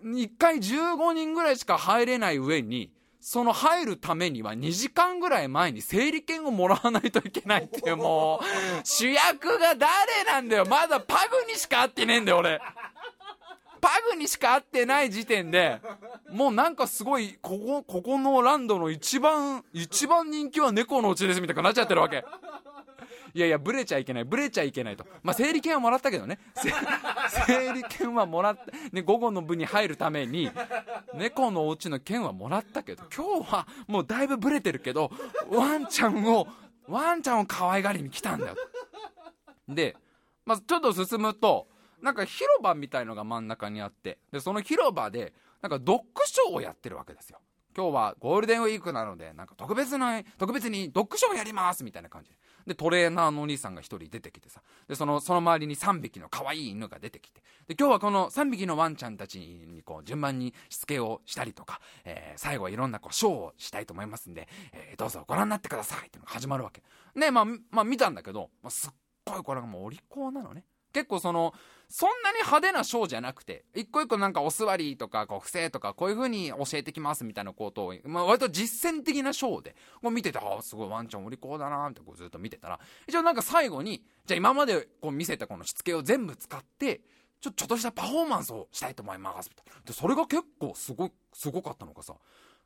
[0.02, 8.44] 1回15人ぐらいしか入れない上に、その入るためには2時間ぐらい前に整理券をもらわないといけないっていうもう、
[8.84, 12.60] 主役が誰なんだよまだパグにしか会ってねえんだよ俺。
[13.80, 15.80] パグにしか会ってない時点で、
[16.30, 22.24] もうなんかすごい、ここ、ここのランドの一番、一番人気は猫のうちですみたいになっちゃってるわけ。
[23.38, 25.06] いやいや、ブレちゃいけない、ブレちゃいけないと。
[25.22, 26.40] まあ、整理券はもらったけどね。
[27.46, 30.50] 整理券はもらった、ね、午後の部に入るために、
[31.14, 35.12] 猫のお家の券はもらったけど、今日はもうだいぶブレてるけど、
[35.50, 36.48] ワンちゃんを、
[36.88, 38.56] ワンちゃんを可愛がりに来たんだよ。
[39.68, 39.96] で、
[40.44, 41.68] まずちょっと進むと、
[42.02, 47.38] なんか広場みたいのが真ん中にあって、で、その広場で、なんかドッグショーをやってるわけですよ。
[47.76, 52.36] 今日はゴールデンウィークなので、なんか特別な、特別にドッグショーやりますみたいな感じで。
[52.68, 66.82] で、トレーナーのお兄さんが1人出てきてさ、で、その、その周りに3匹の可愛い犬が出てきて、で、今日はこの3匹のワンちゃんたちに、こう、順番にしつけをしたりとか、えー、最後はいろんなこう、ショーをしたいと思いますんで、えー、どうぞご覧になってくださいっていうのが始まるわけ。
[67.14, 68.90] ね、まあ、まあ、見たんだけど、まあ、すっ
[69.24, 70.64] ごいこれがもうお利口なのね。
[70.92, 71.54] 結構その、
[71.90, 87.00] そんなに派手なショーじゃなくて、一個一個なんかお座りとか、こう、不正とか、こういう風に教えてきますみたいなことを、まあ、割と実践的なショーで、こう見てて、ああ、すごいワンちゃんお利口だなってこうずっと見てたら、一応なんか最後に、じゃあ今までこう見せたこのしつけを全部使って、
[87.40, 89.50] ちょ、ちょっとしたパフォーマンスをしたいと思います。
[89.86, 92.14] で、それが結構すご、すごかったのがさ、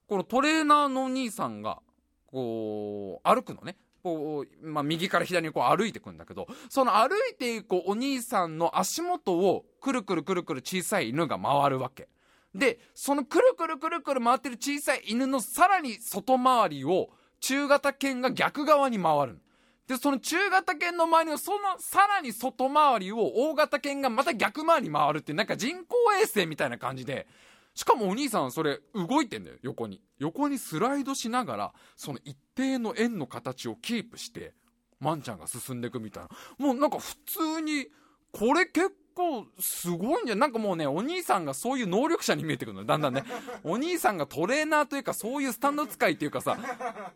[0.09, 1.81] このトレーナーのお兄さんが、
[2.27, 3.77] こう、歩くのね。
[4.03, 12.09] こう、まあ、右から左にこう歩いていくんだけど、その歩いていくお兄さんの足元をくるくるくるくる小さい犬が回るわけ。
[12.55, 17.11] で、そのくるくるくるくる回ってる小さい犬のさらに外回りを
[17.41, 19.41] 中型犬が逆側に回る。
[19.87, 27.27] で、その中型犬の周りのそのさらに外回りを大型犬がまた逆回り回るってなんか人工衛星みたいな感じで、
[27.75, 30.03] しかもお兄さんそれ動いてんだよ、横に。
[30.19, 34.55] 横にスライドしながら、その一定の円の形をキープして、
[35.01, 36.31] ワンちゃんが進んでいくみたいな。
[36.59, 37.87] もうなんか普通に、
[38.31, 43.25] これ結構すごいんじゃなんかもうね、お兄さんがそういう能力者に見えてくるのだんだんね。
[43.65, 46.59] お兄さんがトレーナーというか、そういうスタンド使いっていうかさ、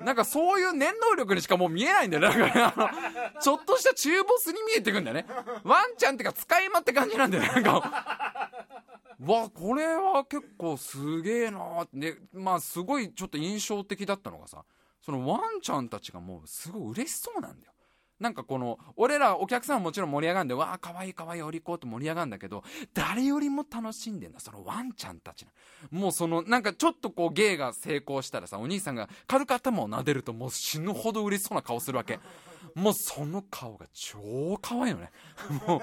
[0.01, 2.39] なんかそういう念能力にしかもう見えないんだよね。
[2.39, 2.93] だからね、
[3.41, 5.27] ちょっとした中ボスに見えてくんだよね。
[5.65, 7.49] ワンちゃんってか使い魔って感じなんだよね。
[7.49, 8.46] なんか、
[9.21, 14.65] わ、これは結構すげえなって、ねまあすごいちょっと印象的だったのがさ、
[15.03, 17.73] そのワンちゃんたちがもうすごい嬉しそうなんだよ。
[18.19, 25.47] なんかこの、俺らお客さんはもちろん盛り上がるんで、わあ、かわいいかわいいお利口って盛り上がるんだけど、誰よりも楽しんでんだ、そのワンちゃんたち
[25.91, 32.19] もうその、なんかちょっとこう芸が成功したらさ、お兄さんが軽く頭を撫でるともう死ぬほど嬉しそうな顔するわけ。
[32.77, 35.11] もうその顔が超可愛いのね。
[35.67, 35.81] も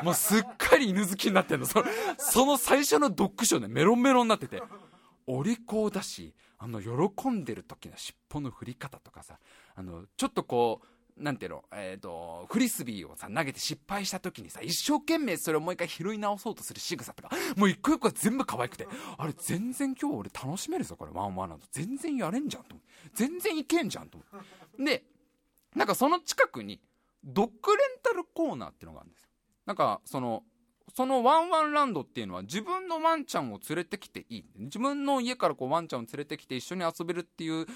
[0.00, 1.66] う、もうすっかり犬好きになってんの。
[1.66, 4.62] その、その最初のドッグショーね、メロンメロンになってて。
[5.26, 9.38] お利口だし、あの、喜んでる時の尻尾の振り方とかさ、
[9.74, 21.62] あの、ちょっとこう、なんていうの、えっ、ー、と、フリスビーをさ、投げて失敗した時にさ、一生懸命それをもう一回拾い直そうとする仕草とか、もう一個一個全部可愛くて、あれ全然今日俺楽しめるぞ、これ、ワンワンランド。
[21.70, 25.04] 全然やれんじゃん、と思って全然いけんじゃん、と思ってで、
[25.74, 26.80] なんかその近くに、
[27.24, 29.28] ドッグレンタルコーナーってのがあるんですよ。
[29.66, 30.42] なんか、その、
[30.94, 34.44] そのワンワンランドっていうのは自分のワンちゃんを連れてきていい。
[34.56, 37.72] 自分の家からこうワンちゃんを連れてきて一緒に遊べるっていうテ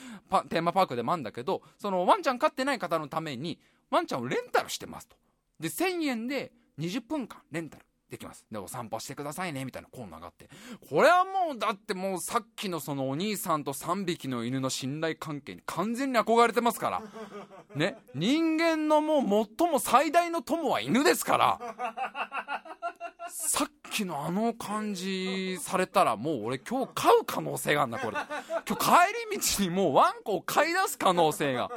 [0.58, 3.58] ーマパークでもあるんだけど、そのワンちゃん飼ってない方のために
[3.90, 5.16] ワンちゃんをレンタルしてますと。
[5.58, 8.46] で、1000円で20分間レンタルできます。
[8.50, 10.48] で、お散歩してくださいね、みたいなコーナーがあって。
[10.88, 17.02] これはもう、だってもうさっきのそのお兄さんと3匹の犬の信頼関係に完全に憧れてますから。
[17.74, 17.96] ね。
[18.14, 22.64] 人間のもう最も最大の友は犬ですから。
[23.28, 28.16] さっきのあの感じされたらもう俺今日飼う可能性があるんだ、これ。
[28.68, 31.68] 今日帰り道にもうワンコを飼い出す可能性が。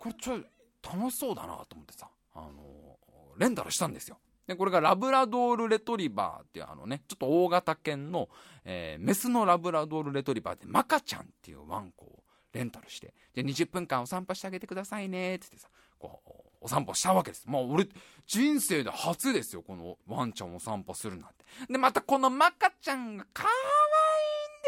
[0.00, 0.40] これちょ、
[0.82, 2.96] 楽しそうだなと思ってさ、あの
[3.36, 4.18] レンタルしたんですよ。
[4.50, 8.28] で、これがラブラドールレトリバーっていうあのね、ちょっと大型犬の、
[8.64, 15.68] えー、メスのラブラドールレトリバーでマカちゃんっていうワンコをレンタルして、で、20分間お散歩してあげてくださいねって言ってさ、
[16.00, 16.30] こう、
[16.62, 17.44] お散歩したわけです。
[17.46, 17.86] まあ俺、
[18.26, 21.44] 人生で初ですよ、このワンちゃんお散歩するなんて。
[21.72, 23.44] で、またこのマカちゃんが可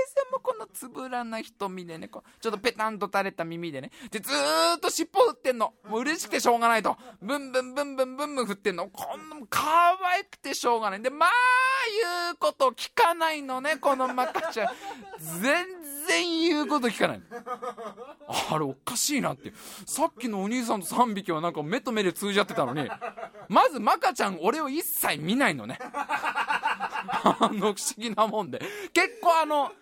[0.02, 3.90] 愛いん、もこのつぶらな瞳でね、こう、ちょっとペタンと垂れた耳でね。
[4.10, 5.74] で、ずーっと尻尾振ってんの。
[5.88, 6.96] もう嬉しくてしょうがないと。
[7.20, 8.88] ブンブンブンブンブンブン振ってんの。
[8.88, 9.62] こんなも可
[10.08, 11.02] 愛くてしょうがない。
[11.02, 11.30] で、まあ、
[12.24, 14.68] 言うこと聞かないのね、このマカちゃん。
[15.40, 15.66] 全
[16.06, 17.22] 然言うこと聞かない。
[18.50, 19.52] あれおかしいなって。
[19.86, 22.88] さっきのお兄さんと3匹はなんか目と目で通じ合ってたのに、
[23.48, 25.78] まずマカちゃん俺を一切見ないのね。
[27.24, 28.60] あの不思議なもんで。
[28.92, 29.72] 結構あの、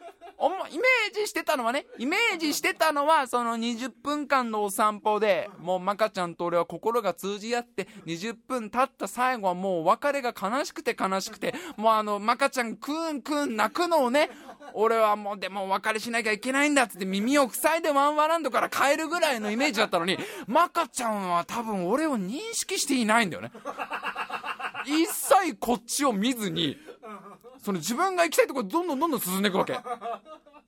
[0.71, 14.31] イメージしてたのはね、イメージしてたのは、その20分間のお散歩で、もうマカちゃんと俺は心が通じ合って、20分経った最後はもう別れが悲しくて悲しくて、もうあの、マカちゃんクーンクーン泣くのをね、
[14.73, 23.53] 俺はもうでも別れしなきゃいけないんだっつって耳を塞いでワンワランドから帰るぐらいのイメージだったのに、マカちゃんは多分俺を認識していないんだよね。
[24.87, 26.79] 一切こっちを見ずに、
[27.63, 29.79] その自分が行きたいところどんどんどんどん進んでいくわけ。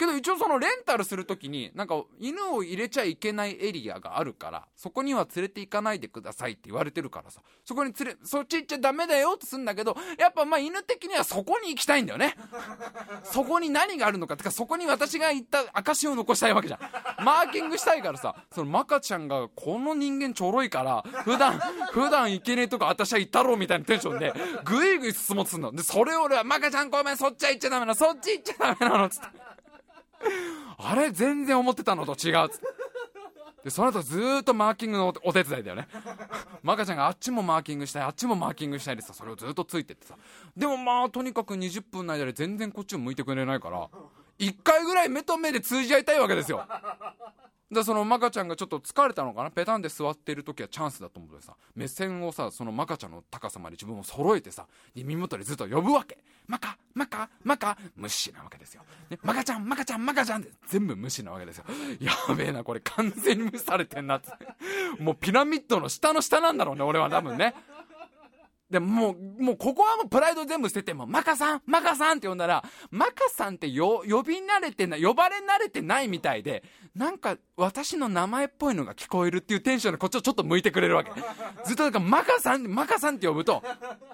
[0.03, 12.35] けど一応そのレンタルするときに、なんか犬を入れちゃいけないエリアがあるから、そこには連れて行かないでくださいって言われてるからさ、そこに連れ、そっち行っちゃダメだよってすんだけど、やっぱまあ犬的にはそこに行きたいんだよね。
[13.25, 16.81] そこに何があるのか、てかそこに私が行った証を残したいわけじゃん。
[17.25, 21.59] マーキングしたいからさ、そのマカちゃんがこの人間ちょろいから、普段、
[21.93, 24.35] 普段行けねえとこ私は行ったろうみたいなテンションで、
[24.65, 25.71] ぐいぐい進もうとすんの。
[25.73, 29.52] で、それ俺は、マカちゃんごめん、そっちは行っちゃダメなの、そっち行っちゃダメなの、つって。
[30.79, 32.67] あれ全然思ってたのと違うっつって。
[33.65, 35.87] でその後ずーっとマーキングのお手伝いだよね。
[36.63, 40.17] マカちゃんがあっちもマーキングしたいあっちもマーキングしたいでさそれをずっとついてってさ。
[40.57, 43.89] でもまあとにかく20分の間で全然こっちを向いてくれないから
[44.39, 46.67] 1回ぐらい目と目で通じ合いたいわけですよ。
[47.73, 49.51] でそのマカちゃんがちょっと疲れたのかな？
[49.51, 51.55] ペタンで座ってる時はチャンスだと思ってさ。
[51.75, 56.19] 目線をさそのマカちゃんの高さまで自分を揃えてさ耳元でずっと呼ぶわけ。
[56.47, 57.79] マカマカマカ。
[57.97, 60.51] 無視なわけですよ、ね、マカちゃんマカちゃんマカちゃんって。
[60.69, 61.65] 全部無視なわけですよ。
[62.01, 64.29] やべえなこれ完全に無視されてんなって。
[64.99, 67.55] もうピラミッドの下の下なんだろうね俺は多分ね。
[68.73, 76.65] でもう、もうここはもうプライド全部捨てて、もマカさんマカさんって呼んだら、マカさんってよ、呼び慣れてない、呼ばれ慣れてないみたいで、
[76.97, 81.11] なんか私の名前っぽいのが聞こえるっていうテンションでこっちをちょっと向いてくれるわけ。
[81.67, 83.63] ずっとなんかマカさん、マカさんって呼ぶと、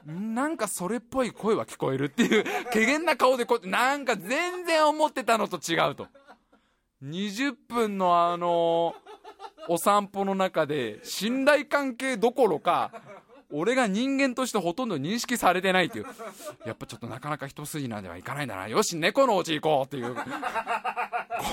[0.04, 6.08] なんかそれっぽい声は聞こえるっていう、怪げな顔でこう、なんか全然思ってたのと違うと。
[7.04, 8.96] 20分のあの、
[9.68, 12.90] お散歩の中で信頼関係どころか
[13.50, 16.06] 俺が人間としてほとんど認識されてないっていう。
[16.66, 18.68] やっぱちょっとなかなか一筋縄ではいかないんだな。
[18.68, 20.14] よし猫のお家行こうっていう。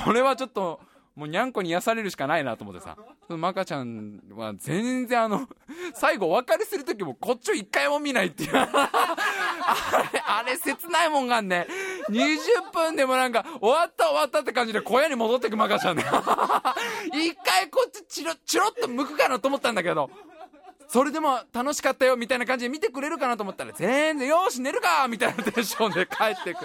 [0.03, 0.81] これはちょっと
[1.15, 2.97] もうにゃんこに癒されるしかないなと思ってさ。
[3.29, 5.47] マカちゃんは全然あの
[5.93, 8.51] 最後お別れする時もこっちを一回も見ないっていう。
[8.53, 8.65] あ
[10.11, 11.65] れあれ切ないもんがんね。
[12.09, 16.03] 20分でもなんか終わった終わったって感じで小屋に戻ってくマカちゃんね。
[17.13, 20.09] 一回こっちチロチロっと向くかなと思ったんだけど。
[20.87, 26.59] それでも楽しかったよみたいな感じで見てくれるかなと思ったら全然よし寝るかみたいなテンションで帰ってく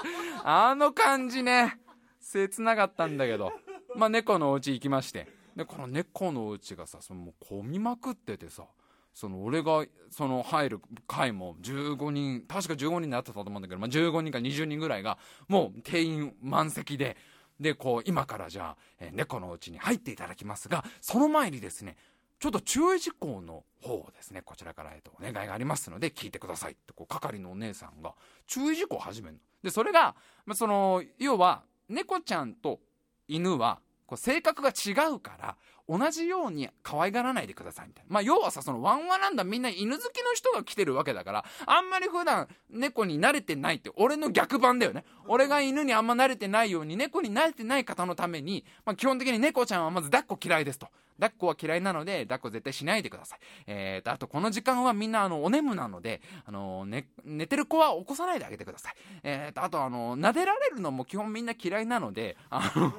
[0.44, 1.78] あの感じね
[2.20, 3.52] 切なかったんだけど。
[3.94, 5.26] まあ猫のお家行きまして。
[5.56, 8.64] でこの猫のお家がさそのもう混みまくっててさ
[9.12, 17.16] その俺がその入る回も15人確か15人になってたと思うんだけど、まあ、15人か20人ぐらいがもう定員満席で。
[17.58, 21.98] でこう今からじゃあ、え猫のお家に入っていただきますがその前にですね
[22.40, 28.14] ちょっと注意事項の方をですね、こちらから、えと、お願いがありますので、聞いてくださいって、こう、係のお姉さんが、
[28.46, 29.40] 注意事項を始めるの。
[29.62, 30.14] で、それが、
[30.46, 32.80] まあ、その、要は、猫ちゃんと
[33.28, 38.08] 犬は、こう、性格が違うから、同じように可愛がらないでくださいみたいな。
[38.08, 45.04] まあ、要はさ、そのワンワなんだみんな犬好きの人が来てるわけだから、あんまり普段猫に慣れてないって、俺の逆版だよね。
[45.26, 50.88] 俺が犬にあんま慣れてないように、猫に慣れてない方のために、まあ、基本的に猫ちゃんはまず抱っこ嫌いですと。
[51.20, 53.38] 抱っこは嫌いなので、抱っこ絶対しないでください。
[53.66, 58.94] えーと、あとこの時間はみんなあの、お眠なので、あの、ね、寝てる子は起こさないであげてください。
[59.22, 62.90] えーと、あとあの、撫でられるのも基本みんな嫌いなので、あの、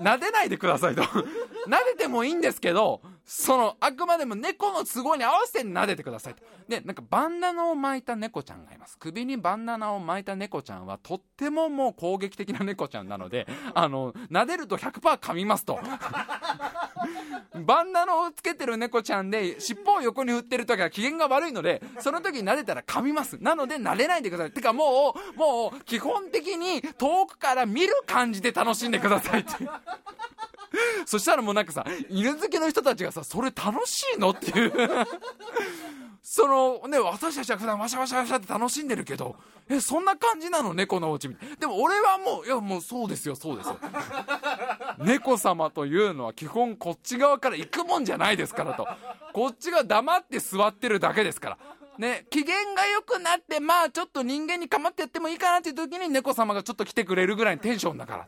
[0.00, 1.02] 撫でないでくださいと。
[1.02, 1.24] 撫
[1.92, 6.42] でてもいいんですけど、その、あくまでも猫の都合に合わせて撫でてくださいと。
[6.68, 8.98] で、なんかバンダナを巻いた猫ちゃんがいます。
[8.98, 15.80] 首にバンダナを巻いた猫ちゃんは、とってももう攻撃的な猫ちゃんなので、 あの、撫でると100%噛みますと。
[17.54, 23.38] バンダナをつけてる猫ちゃんで、尻尾を横に振ってる時は機嫌が悪いので、その時に撫でたら噛みます。
[23.40, 24.52] なので撫でないでください。
[24.52, 29.50] てかもう、もう、基本的に遠くから見る感じで楽しんでくださいって。
[31.06, 34.72] そしたらもうなんかさ、犬好きの人たちがさ、それ楽しいのっていう
[36.22, 39.36] そのね、私たちは普段ワシャワシャワシャって楽しんでるけど、
[39.68, 40.74] え、そんな感じなの？
[40.74, 41.56] 猫のお家みたい。
[41.56, 43.78] でも俺はもう、いやもうそうですよ、そうですよ。
[44.98, 48.88] 猫様というのは基本こっち側から行くもんじゃないですからと。
[49.32, 51.58] こっちが黙って座ってるだけですから。
[51.98, 58.26] ね、機嫌が良くなって、まあちょっと人間に構ってやってもいいかなっていう時に猫様がちょっと来てくれるぐらいのテンションだから。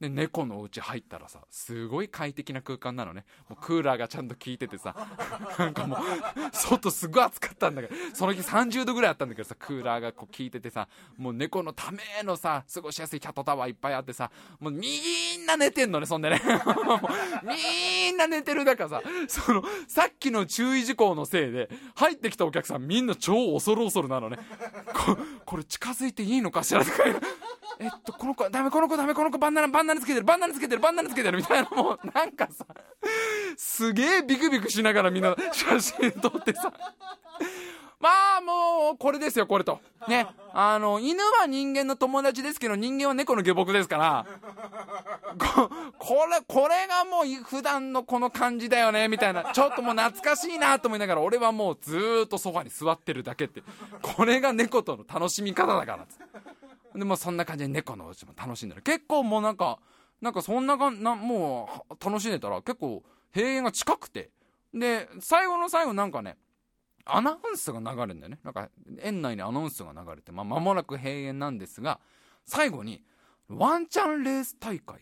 [0.00, 3.26] で猫のお家入ったらさすごい快適な空間なのね。
[3.50, 4.94] もうクーラーがちゃんと効いててさ
[5.58, 5.98] なんかもう
[6.52, 14.88] 外すごい暑かったんだけどその日30度ぐらいあったんだけどさクーラーがこう効いててさもう猫のためのさ過ごしやすいキャットタワーいっぱいあってさもうみ
[15.36, 16.40] んな寝てんのねそんでね。
[17.44, 24.38] みんな寝てる中さそのさっきの注意事項のせいで入ってきたお客さんみんな超恐る恐るなのね。
[24.94, 27.04] ここれ近づいていいのかしらとか
[27.80, 32.66] えっと、この子、ダメ、この子ダメ、この子バンダナ、バンダナつけてる、バンダナつけてる、バンダナつけてる、みたいな、もう、なんかさ、
[33.56, 36.72] すげえビクビクしながらみんな写真撮ってさ、
[38.00, 39.78] まあもう、これですよ、これと。
[40.08, 40.26] ね。
[40.54, 44.26] あの、犬は人間の友達ですけど、人間は猫の下僕ですから、
[45.98, 49.52] こ、れ、これがもう普段のこの感じだよね、みたいな。
[49.52, 53.62] ちょっともう懐かしいなと思いながら、俺はもうずっとソファに座ってるだけって。
[54.00, 56.14] これが猫との楽しみ方だからって
[56.94, 58.82] でもそんな感じで猫のうちも楽しんでる。
[58.82, 59.78] 結構もうなんか、
[60.20, 63.02] なんかそんなかな、もう楽しんでたら結構
[63.34, 64.30] 閉園が近くて。
[64.74, 66.36] で、最後の最後なんかね、
[67.04, 68.38] アナウンスが流れるんだよね。
[68.44, 68.70] なんか、
[69.00, 72.00] 園内にアナウンスが流れて、まあ、間もなく閉園なんですが、
[72.44, 73.02] 最後に、
[73.48, 75.00] ワンチャンレース大会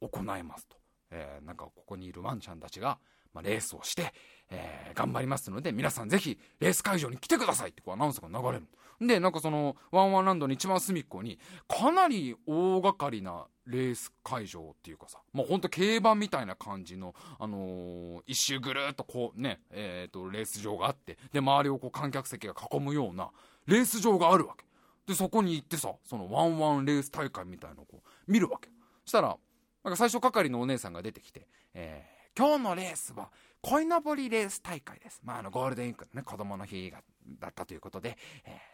[0.00, 0.76] を行いますと。
[1.10, 2.98] えー、なんかここにいるワンちゃんたちが、
[3.32, 4.12] まあ、レースをして、
[4.50, 8.66] えー、頑張りますので、皆さんぜひ、レース会場に来てくださいってこうアナウンスが流れる。
[9.00, 11.38] で、なんかその、ワンワンランドの一番隅っこに、
[11.68, 23.30] かなり大掛かりなレース会場っていうかさ、もうほんと競馬みたいな感じの、あのー、一周ぐるっとこうね、えっ、ー、と、レース場があって、で、周りをこう観客席が囲むような、
[23.66, 24.64] レース場があるわけ。
[25.06, 28.68] で、そこに行ってさ、そのワンワンレース大会みたいなのをこう、見るわけ。
[29.04, 29.36] そしたら、
[29.82, 33.30] なんか最初係のお姉さんが出てきて、えー、今日のレースは、
[33.62, 35.20] 鯉のぼりレース大会です。
[35.22, 38.16] まあ、あの、ゴールデンウィークのね、子供の日が、だったということで、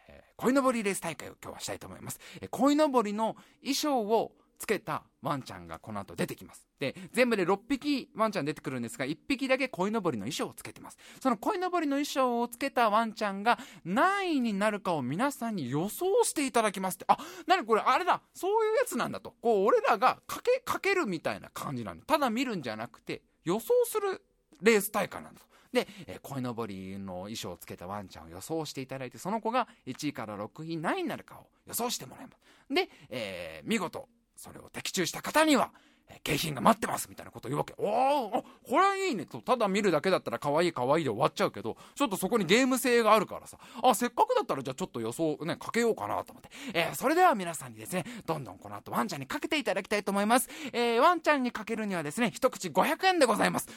[0.08, 2.18] えー、鯉のぼりレース大会を今日はしたいと思います。
[2.40, 6.68] えー、鯉のぼりの衣装をつけたワンちゃんがこの後出てきます。
[6.78, 10.98] で、全部で6匹ワンちゃん出てくるんですが、1匹だけ鯉のぼりの衣装をつけてます。
[11.20, 17.06] その鯉のぼりの衣装をつけたワンちゃんが何位になるかを皆さんに予想していただきますって。
[17.08, 19.34] あ、なにこれあれだそういうやつなんだと。
[19.40, 22.04] こう、俺らがかけ、かけるみたいな感じなんだ。
[22.04, 24.22] ただ見るんじゃなくて、予想する
[24.60, 25.49] レース大会なんだと。
[25.72, 32.74] で、えー、鯉のぼりの衣装をつけたワンちゃんを予想していただいて、その子が1位から6位何位になるかを予想してもらいます。
[32.74, 35.72] で、えー、見事、それを的中した方には、
[36.22, 37.74] 景品が待ってますみたいなこと言うわけ。
[37.78, 39.40] おおこれはいいねと。
[39.40, 46.50] ただ見るだけだったら可愛い可愛いで終わっちゃうけど、ちょっとそこにゲーム性があるからさ、あ、せっかくだったらじゃあちょっと予想ね、かけようかなと思って。
[46.74, 50.48] えー、それでは皆さんにですね、どんどんこの後ワンちゃんにかけていただきたいと思います。
[50.72, 53.68] えー、ワンちゃんにかけるにはですね、一口500円でございます。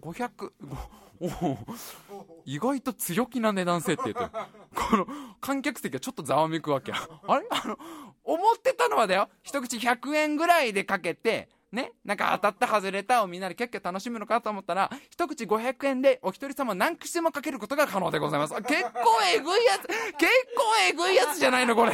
[0.00, 0.52] 500、
[1.18, 1.56] お
[2.44, 4.28] 意外と強気な値段設定と。
[4.74, 5.06] この
[5.40, 6.98] 観客席がちょっとざわめくわけや。
[7.26, 7.46] あれ？
[7.50, 7.78] あの、
[8.22, 9.28] 思ってたのはだよ。
[9.42, 18.54] 一口100円ぐらいでかけて、ね、なんか当たった外れたをみんなでキャッキャ楽しむのかと思ったら、一口500円でお一人様何口でもかけることが可能でございます。
[18.54, 19.94] 結構えぐいやつ、結
[20.56, 21.92] 構えぐいやつじゃないのこれ。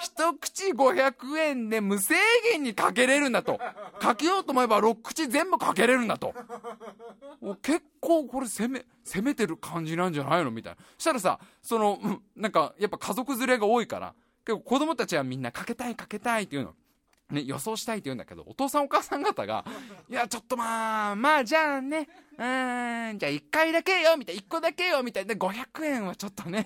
[0.00, 2.14] 一口500円で無制
[2.52, 3.60] 限にかけれるんだと。
[3.98, 6.34] かけようと思えば6口全部かけれるんだと。
[7.62, 10.50] 結構これ攻め、攻めてる感じなんじゃないの？
[10.52, 10.78] みたいな。
[10.96, 11.98] したらさ、その、
[12.36, 16.74] なんかやっぱ家族連れが多いから、結構子供たちはみんなかけたいかけたいっていうの。
[17.32, 19.64] ね、予想したいって言うんだけど、お父さんお母さん方が、
[20.10, 26.64] いや、ちょっとまあ、まあ、じゃあね、うん、じゃあ1回だけよ、みたいな、1個だけよ、みたいな、500円はちょっとね、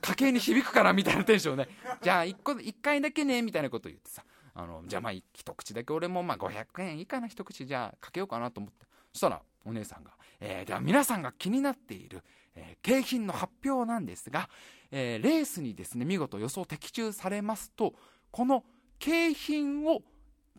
[0.00, 1.68] 家計に響くから、みたいなテンションね。
[2.02, 8.86] じゃあ1個、1回だけね、みたいなこと言ってさ、あの、じゃあまあ、一口だけ俺もまあ500円いいかな、一口じゃあかけようかなと思って。
[9.12, 12.22] そしたら、お姉さんが、えー、では皆さんが気になっている、
[12.54, 14.48] えー、景品の発表なんですが、
[14.90, 17.94] えー、レースにですね、見事予想的中されますと、
[18.30, 18.64] この
[18.98, 20.02] 景品を、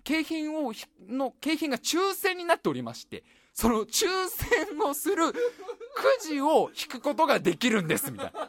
[0.04, 0.74] 景品を、
[1.08, 3.24] の、景品が抽選になっておりまして、
[3.54, 5.38] その抽選をするく
[6.22, 8.40] じを引くことができるんです、みたいな。
[8.42, 8.46] あ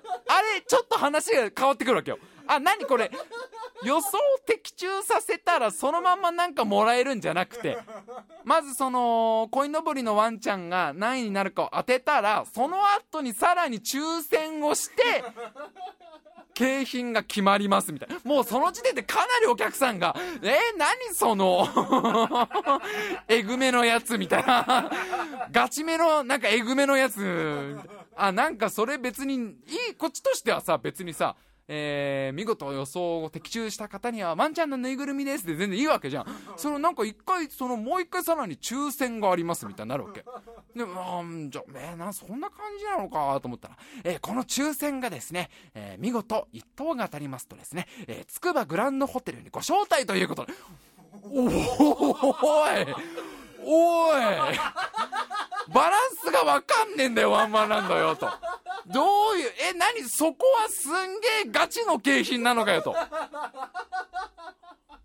[0.55, 2.18] れ、ちょっと話が変わってくるわけよ。
[2.47, 3.11] あ、何これ？
[3.82, 7.78] 予想的中させたらそのまんまなんかもらえるんじゃなくて、
[8.45, 15.24] まずその、鯉のぼりのワンちゃんが何位になるかを当てたら、その後にさらに抽選をして、
[16.55, 18.16] 景品が決まりますみたいな。
[18.24, 21.66] もうその時点でかなりお客さんが、えー、何その？
[23.28, 24.90] えぐめのやつみたいな。
[25.51, 27.76] ガチめの、なんかえぐめのやつ。
[28.16, 29.38] あ、なんかそれ別に、い
[29.92, 31.36] い、こっちとしてはさ、別にさ、
[31.72, 36.26] えー、見事予想を的中した方には、ワンちゃんのぬいぐるみですって全然いいわけじゃん。
[36.56, 40.24] そのなんか一回、そのもう一回さらに抽選がありますみたいになるわけ。
[40.74, 50.52] で、うん、じゃ、えー、な、そんな感じなのかと思ったら、えー、この抽選がですね、えー、見事一等が当たりますとですね、えー、つくばグランドホテルにご招待ということで、
[51.22, 54.20] おおいおい
[55.72, 58.28] バランスがわかんねえんだよ、ワンマンランドよ、と。
[58.86, 60.02] どういう、え、何？
[60.08, 62.96] そこはすんげえガチの景品なのかよと。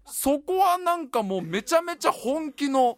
[0.06, 2.98] そこはなんかもうめちゃめちゃ本気の、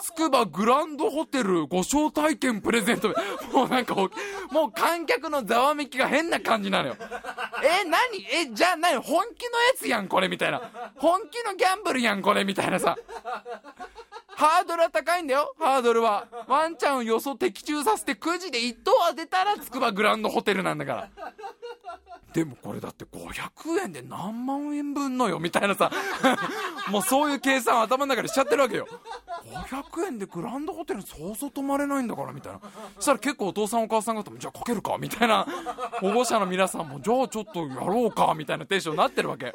[0.00, 3.14] つくばグランドホテルご招待券プレゼント。
[3.52, 6.96] もうなんか、もう観客のざわめきが変な感じなのよ。
[7.62, 8.26] え、何？
[8.30, 9.00] え、じゃあ何？
[9.00, 10.60] 本気のやつやんこれみたいな。
[10.96, 12.96] 本気のギャンブルやんこれみたいなさ。
[14.36, 16.26] ハードルは高いんだよ、ハードルは。
[16.46, 21.08] ワンちゃんを予想的中させて9時で1等当てたらつくばグランドホテルなんだから。
[22.36, 25.90] でもこれだって500円で何万円分のよみたいなさ。
[26.92, 28.86] もうそういう計算頭の中でしちゃってるわけよ。
[29.70, 32.60] 500円でグランドホテルにそうそう泊まれないんだからみたいな。
[32.96, 35.46] そしたら結構お父さんお母さん方もじゃあかけるかみたいな。
[36.02, 39.54] 保護者の皆さんもじゃあちょっとやろうかみたいなテンションになってるわけ。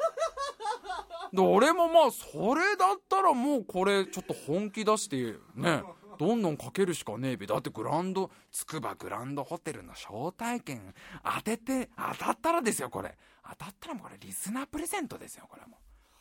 [1.32, 5.84] で俺もまあそれだったらもうこれちょっと本気出してね。
[6.22, 7.46] どんどんかけるしかねえべ。
[7.46, 10.94] だってグランドつくばグランドホテルの招待券
[11.24, 13.16] 当てて当たったらですよこれ。
[13.50, 15.78] 当たったらもうこれリスナープレゼントですよこれも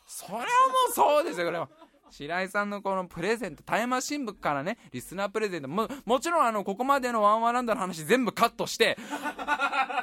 [0.08, 0.46] それはも
[0.90, 1.70] うそうですよこれは。
[2.12, 8.98] 白井さんのこのプレゼント、タイマー新聞からね、リスナープレゼント、も、もちろんあの、ここまでのワンワンランドの話全部カットして、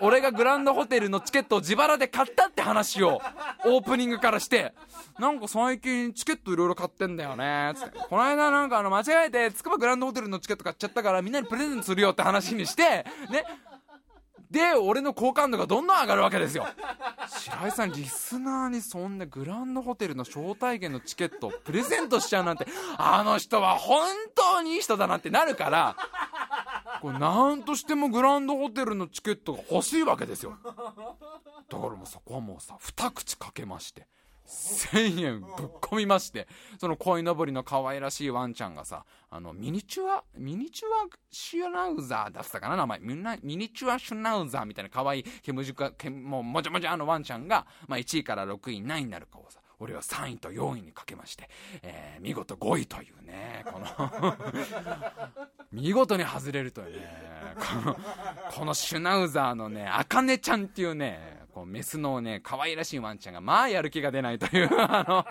[0.01, 3.21] 俺がグランドホテルのチケットを自腹で買ったって話を、
[3.67, 4.73] オープニングからして、
[5.19, 7.99] なんか最近チケットいろいろ買ってんだよね、つって。
[7.99, 13.45] この間なんかあの、間違えて、つくばグランドホテルのチケット買っちゃったからみんなにプレゼントするよって話にして、ね、
[14.51, 16.67] で、俺の好感度がどんどん上がるわけですよ。
[17.29, 25.97] 白井さん、リスナーにそんなグランドホテルの招待券のチケットをプレゼントしちゃうなんて、あの人は本当にいい人だなってなるから、
[27.03, 30.57] これ何としてもグランドホテルのチケットが欲しいわけですよ。
[30.65, 30.77] だか
[31.71, 34.07] らもうそこはもうさ、二口かけまして。
[34.49, 36.49] 1000円ぶっ込みまして、
[36.81, 42.99] その鯉のぼりの可愛らしいワンちゃんがさ、あの、ミニチュア、ミニチュアシュナウザーだったかな名前。
[43.01, 51.49] ミニチュアシュナウザーみたいな可愛い毛むじか、毛もうもちゃもちゃあのワンちゃんが、まあ1位から6位何位になるかをさ、俺は3位と4位にかけまして、
[51.83, 54.35] えー、見事5位というね、この
[55.73, 57.99] 見事に外れるというね、この、
[58.51, 65.27] このシュナウザーのね、あかねちゃんっていうね、こうメスのね可愛らしいワンちゃんがまあやる気が出ないという あの、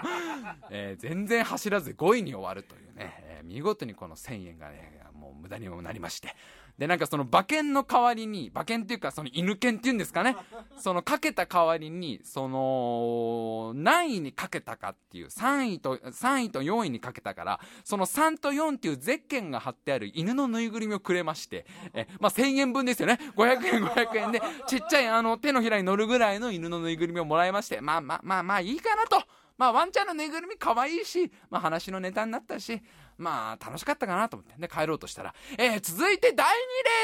[0.69, 6.35] えー、全然走らず5位に終わるというね、えー、見事にこの1000円がねもう無駄にもなりまして
[6.77, 10.35] で、なんかその馬券の代わりに、馬券っていうかその犬券っていうんですかね。
[10.77, 23.19] そのかけた代わりに、その、何位にかけたかっていう、3位と、3位と4位にかけたから、その3と4っていうゼッケンが貼ってある犬のぬいぐるみをくれまして、え、まあ、1000円分ですよね。
[23.35, 29.23] 500円500円で、ちっちゃいあの手のひらに乗るぐらいの犬のぬいぐるみをもらいまして、まあまあまあまあいいかなと。
[29.57, 32.79] まあワンちゃんのぬいぐるみ可愛いし、まあ話のネタになったし、
[33.17, 34.53] まあ、楽しかったかなと思って。
[34.59, 36.55] で、帰ろうとしたら、えー、続いて第2レ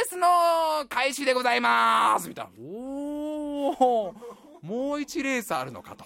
[0.05, 2.51] ースの開始でございますみたいな。
[2.59, 4.13] おー、
[4.61, 6.05] もう1レースあるのかと。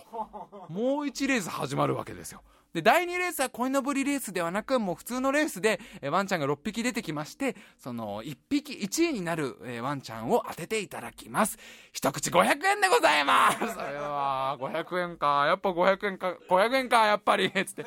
[0.69, 2.41] もう1レース始まるわけですよ。
[2.77, 11.57] で、第2レースは鯉のぼりレースではなく、もう普通のレースで、えワンちゃんが6匹出てきまして、その1匹、1位になる、えワンちゃんを当てていただきます。
[11.91, 17.85] 一口500円でございますそれは、 500円か、やっぱ500円か、500円か、やっぱり、 つって。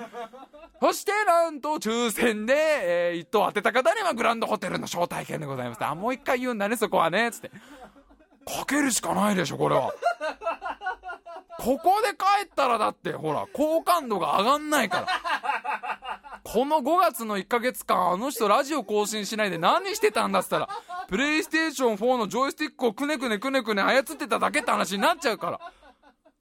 [0.80, 5.84] そして、なんと、抽選で、えー、1等当てた方にはグランドホテルの招待券でございます。
[5.84, 7.51] あ、もう一回言うんだね、そこはね、つって。
[8.45, 9.95] かけるしかないでしょ、これは。
[11.61, 16.41] ここで帰ったらだってほら好感度が上がんないから。
[16.43, 20.69] この5月の1ヶ月間あの人ラジオ更新しないで何してたんだっつったら
[21.09, 25.61] プレイステーション4のジョイスティックをくねくねくねくね操ってただけって話になっちゃうから。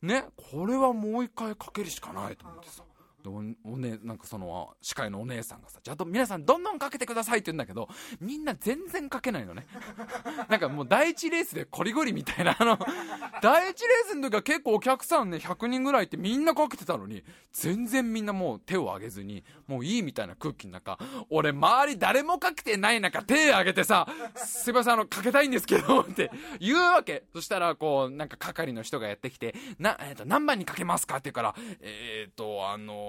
[0.02, 2.84] ねこれはもう一回かけるしかないと思ってさ。
[3.26, 7.90] おおね、なんかその司会のお姉さんがさ、じゃあ皆さんどんどんかけてくださいって言うんだけど、
[8.22, 9.68] みんな全然かけないのね。
[10.50, 12.80] なんかもう第一レースでコリゴリみたいな、あの、
[13.42, 20.98] 第一レースの時は結構お客さんね、100人ぐらいってみんなかけてたのに、全然みんなもう手を挙げずに、もういいみたいな空気の中、
[21.30, 27.24] 俺周り誰もかけてない中手挙げてさ、すいませんあの、かけたいんですけど、って言うわけ。
[27.34, 31.18] そしたらこう、なんか係の人がやってきて、な、えっ、ー、と、何番にかけますか？
[31.18, 33.09] って言うから、えっ、ー、と、あの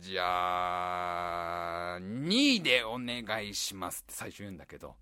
[0.00, 4.94] じゃあ、2位でお願いしますって最初言うんだけど、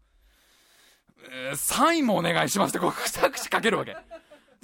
[1.53, 3.97] 3位もお願いしますってこう2口かけるわけ。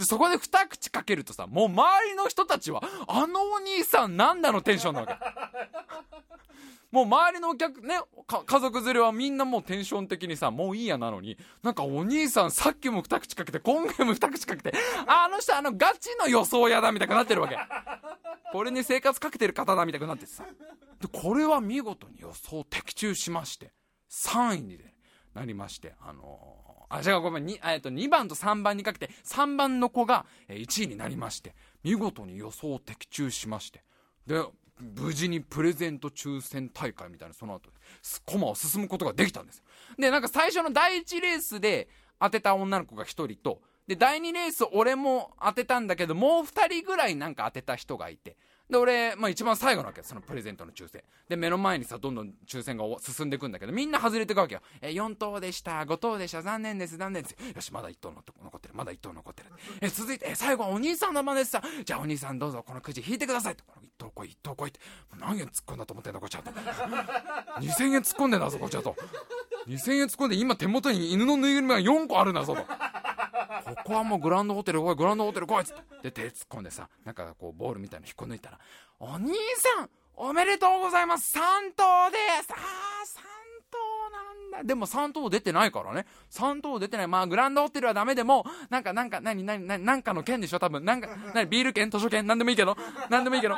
[0.01, 5.13] で、そこで2口かけるとさ、もう周りの人たちは、あのお兄さんなんだのテンションなわけ。
[6.91, 8.01] もう周りのお客、ね、
[8.47, 14.73] 家族連れはみんなもうテンション的にさ、もういいやなのに、なんかお兄さんさっきも二口かけて、今回も二口かけて、
[15.07, 17.59] あの人あのガチの予想屋だみたいになってるわけ。
[18.53, 20.45] これに生活かけてる方だみたいになってさ。
[20.99, 23.71] で、これは見事に予想的中しまして、
[24.09, 24.79] 3位に
[25.35, 26.60] なりまして、あのー、
[26.91, 33.83] あ、違う、ごめん、えっと、2番と3番にかけて、3番の子が1位になりまして、見事に予想を的中しまして、
[34.27, 34.45] で、
[34.81, 37.77] 無事にプレゼント抽選大会みたいなその後で
[38.25, 39.65] 駒を進むことができたんですよ。
[39.99, 41.89] でなんか最初の第1レースで
[42.19, 48.37] 当てた女の子が1人とで第2レース俺も当てたんだけどもう2人ぐらいなんか当てた人がいて
[48.71, 51.03] で、俺、まあ一番最後なわけ、そのプレゼントの抽選。
[51.29, 54.61] で、目の前にさ、どんどん抽選が進んでいくんだけど、みんな外れていくわけよ。
[54.81, 57.37] え、4等でした、5等でした、残念です、残念です。
[57.55, 58.21] よし、まだ1等残
[58.57, 59.49] ってる、まだ1等残ってる。
[59.81, 61.61] え、続いて、え、最後はお兄さんの番でさ。
[61.85, 63.57] じゃあお兄さんどうぞ、このくじ引いてください。
[63.57, 64.81] この1等来い、1等来いって。
[65.19, 66.51] 何円突っ込んだと思ってんだ、こっちはと。
[67.61, 68.97] 2000円突っ込んでんだぞ、こっちはと。
[69.67, 72.65] 2000円突っ込んで、今手元に犬のぬいぐるみが4個あるんだぞと。
[73.65, 75.83] ここはもうグランドホテル来い、グランドホテル来いっつって。
[76.03, 78.59] で、手突っ込んでさ、なんかこう、ボールみたいなの引っこ抜いたら、
[78.99, 79.35] お兄
[79.77, 81.41] さん、おめでとうございます !3
[81.75, 83.41] 等ですあー、3
[83.71, 83.79] 等
[84.11, 84.65] なんだ。
[84.65, 86.07] でも3等出てないからね。
[86.31, 87.09] 3等出てない。
[87.09, 90.85] まあ、グランドホテルはダメでも、なんか、なんか、なに、なに、なに、なんかの券でしょ多分。
[90.85, 92.77] なんか、なに、ビール券、図書券、なんでもいいけど。
[93.09, 93.57] なんでもいいけど。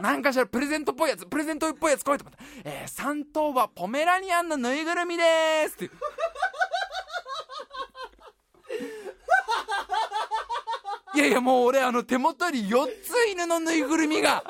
[0.00, 2.44] なんかしら、プレゼントっぽいやつ、プレゼントっぽいやつ来いと思った。
[2.64, 5.90] えー、3等はポメラニアンのぬいぐるみでーすって。
[11.16, 14.44] いやいやもう俺あの手元に4つ犬のぬいぐるみが、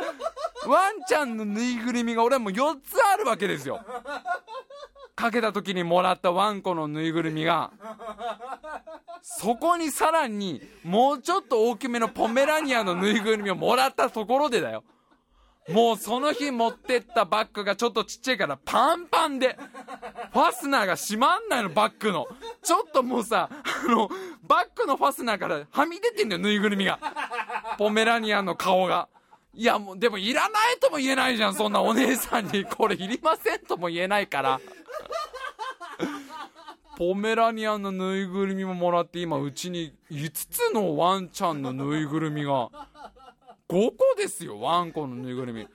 [0.66, 3.80] ワンちゃんのぬいぐるみが俺はもう4つあるわけですよ。
[5.14, 7.70] かけた時にもらったワンコのぬいぐるみが、
[9.22, 14.82] そこにさらにもうちょっと大きめのポメラニアのぬいぐるみをもらったところでだよ。
[15.68, 19.58] もうその日持ってったバッグがちょっとちっちゃいからパンパンで、
[20.32, 22.28] ファスナーが閉まんないの、バッグの。
[22.62, 24.08] ちょっともうさ、あの、
[24.47, 26.99] バッグのファスナーからはみ出てんだよ、ぬいぐるみが。
[27.78, 29.09] ポメラニアンの顔が。
[29.53, 32.64] いやもう、でもいらないとも言えないじゃん、そんなお姉さんに。
[32.64, 34.61] これいりませんとも言えないから。
[36.97, 42.70] ポメラニアンのぬいぐるみももらって、今うちに5つのワンちゃんのぬいぐるみが
[43.68, 45.68] 5個ですよ、ワンコのぬいぐるみ。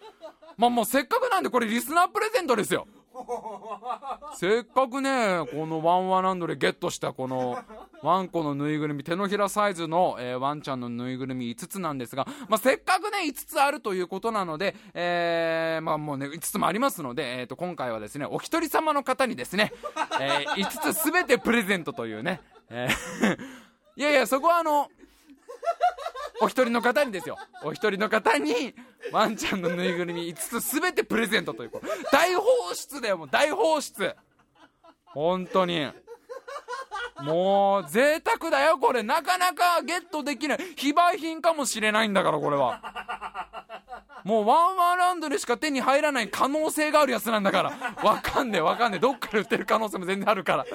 [0.57, 2.87] まあもうせっかくなんでこれリスナープレゼントですよ。
[4.35, 7.59] せっかくね、このワンワンランドでゲットしたこの
[8.01, 19.73] ワンコのぬいぐるみ、手のひらサイズの、えー、ワンちゃんのぬいぐるみ5つなんですが、まあ、せっかくね、5つあるということなので、えー、まあもうね、5つもありますので、えっ、ー、と、今回はですね、お一人様の方にですね、
[20.19, 23.37] えー、5つすべてプレゼントというね、えー
[23.97, 24.89] いやいや、そこはあの、
[26.41, 27.37] お一人の方にですよ。
[27.63, 28.73] お一人の方に、
[29.11, 31.71] ワンちゃんのぬいぐるみ5つすべてプレゼントという。
[32.11, 34.15] 大放出だよ、もう大放出。
[35.05, 35.87] 本当に。
[37.21, 39.03] もう、贅沢だよ、これ。
[39.03, 40.57] なかなかゲットできない。
[40.75, 42.81] 非売品かもしれないんだから、これは。
[44.23, 47.73] もう、ワンワンランドでしか手に入らない可能性があるやつなんだから。
[48.03, 48.99] わかんねえ、わかんねえ。
[48.99, 50.65] どっから売ってる可能性も全然あるから。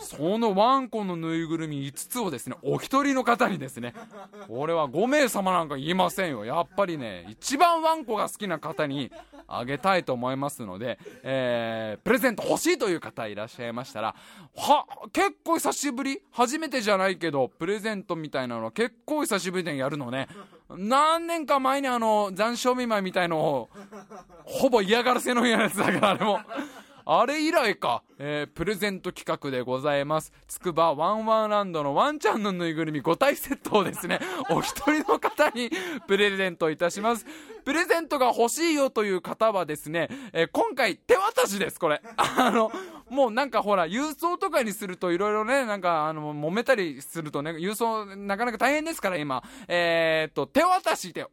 [0.00, 3.94] そのワンコのぬいぐるみ5つをですね、お一人の方にですね、
[4.48, 6.44] 俺は5名様なんか言いませんよ。
[6.44, 9.10] やっぱりね、一番ワンコが好きな方に
[9.46, 14.14] あげたいと思いますので、えー、プレゼント欲しいという方いらっしゃいましたら、
[14.56, 16.22] は、結構久しぶり？
[16.30, 20.28] 初めてじゃないけど、プレゼントみたいなのは結構久しぶりにやるのね。
[20.70, 23.68] 何年か前にあの、残暑見舞いみたいのを、
[24.44, 26.40] ほぼ嫌がらせのようなやつだから、あれも。
[27.10, 30.30] あれ以来か、えー、プレゼント企画でございます。
[30.46, 34.20] つくばワンワンランドのワンちゃんのぬいぐるみ5体セットをですね、
[34.52, 35.70] お一人の方に
[36.06, 37.24] プレゼントいたします。
[37.64, 42.02] プレゼントが欲しいよという方はですね、えー、今回手渡しです、これ。
[42.18, 42.70] あの、
[43.08, 49.42] もうなんかほら、郵送とかにするといろいろね、なんかあの、揉めたりするとね、郵送なかなか大変ですから今。
[49.66, 51.26] えー、っと、手渡しで、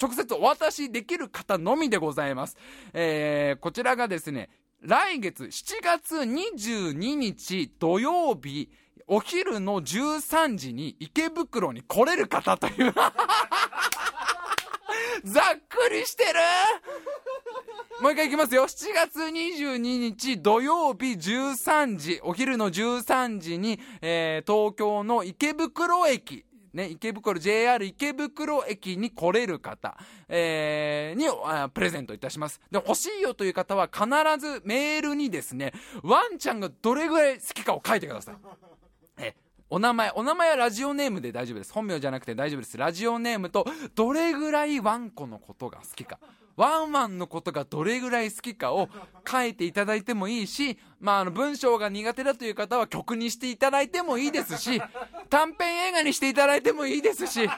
[0.00, 2.56] 直接お渡しできる方のみでございます。
[2.92, 4.50] えー、こちらがですね、
[4.82, 8.70] 来月7月22日土曜日、
[9.06, 12.94] お昼の13時に池袋に来れる方という
[15.24, 16.30] ざっくりしてる
[18.00, 18.62] もう一回いきますよ。
[18.62, 29.96] 7月22日土曜日13時、お昼の13時に、えー、東京の池袋駅、ね、池袋、JR 池袋駅に来れる方、
[30.28, 31.26] えー、に
[31.72, 32.60] プレゼントいたします。
[32.70, 34.04] で、欲しいよという方は必
[34.38, 38.36] ずメールにですね、ワンちゃんがどれぐらい好きかを書いてください。
[39.18, 39.34] え
[39.68, 41.72] お名前、お名前はラジオネームで大丈夫です。
[41.72, 42.76] 本名じゃなくて大丈夫です。
[42.76, 46.18] ラジオネームと、どれぐらいワンコのことが好きか。
[46.60, 48.90] ワンワンのことがどれぐらい好きかを
[49.26, 54.78] 書いていただいてもいいし、まあ、あの、文章が苦手だという方は曲にしていただいてもいいですし、
[55.30, 57.48] 短編映画にしていただいてもいいですし、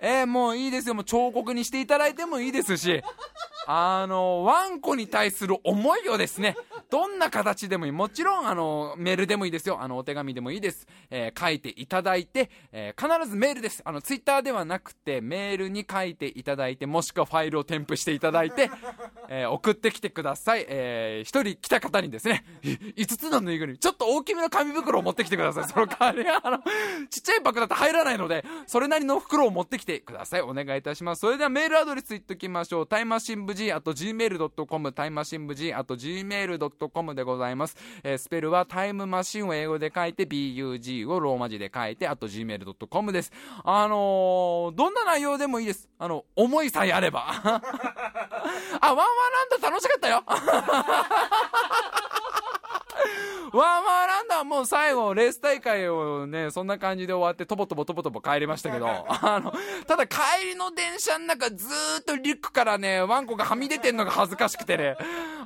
[0.00, 0.94] えー、もういいですよ。
[0.94, 3.02] もう彫刻にしていただいてもいいですし、
[3.66, 6.56] あの、ワンコに対する思いをですね、
[6.88, 7.92] どんな形でもいい。
[7.92, 9.78] もちろん、あの、メールでもいいですよ。
[9.80, 10.86] あの、お手紙でもいいです。
[11.10, 13.82] えー、書いていただいて、えー、必ずメールです。
[13.84, 18.70] あの、ツイッターではなくて、メールに書いていただいて、もしくはファイルを添付していただいて、
[19.28, 20.64] えー、送ってきてください。
[20.68, 25.64] えー、一人来た方にですね、5つのぬいぐるみ、ちょっと大きめの紙袋を持ってきてください。
[25.64, 26.58] その代わり、あの、
[27.10, 30.40] ちっちゃいパックだと入らないので、それなりの袋を持ってきてください。
[30.42, 31.20] お願いいたします。
[31.20, 32.86] それではメールアドレス言っときましょう。
[32.86, 37.76] タイマシン部 G、あと gmail.com、タイムマシン部 G、あと gmail.com でございます。
[38.04, 43.32] えー、スペルはタイムマシンを英語で書いて、bug をローマ字で書いて、あと gmail.com です。
[43.64, 45.88] あのー、どんな内容でもいいです。
[45.98, 47.26] あの、思いさえあれば。
[47.32, 49.06] あ、ワンワン
[49.50, 50.22] ランド楽しかったよ。
[53.52, 59.52] ワンワンランドはもう最後、レース大会をね、そんな感じで終わって、とぼとぼとぼとぼ帰りましたけど、あの、
[59.86, 60.18] ただ帰
[60.50, 64.96] りの電車の中ずーっとリュックからね、ワンコがはみ出てんのが恥ずかしくてね、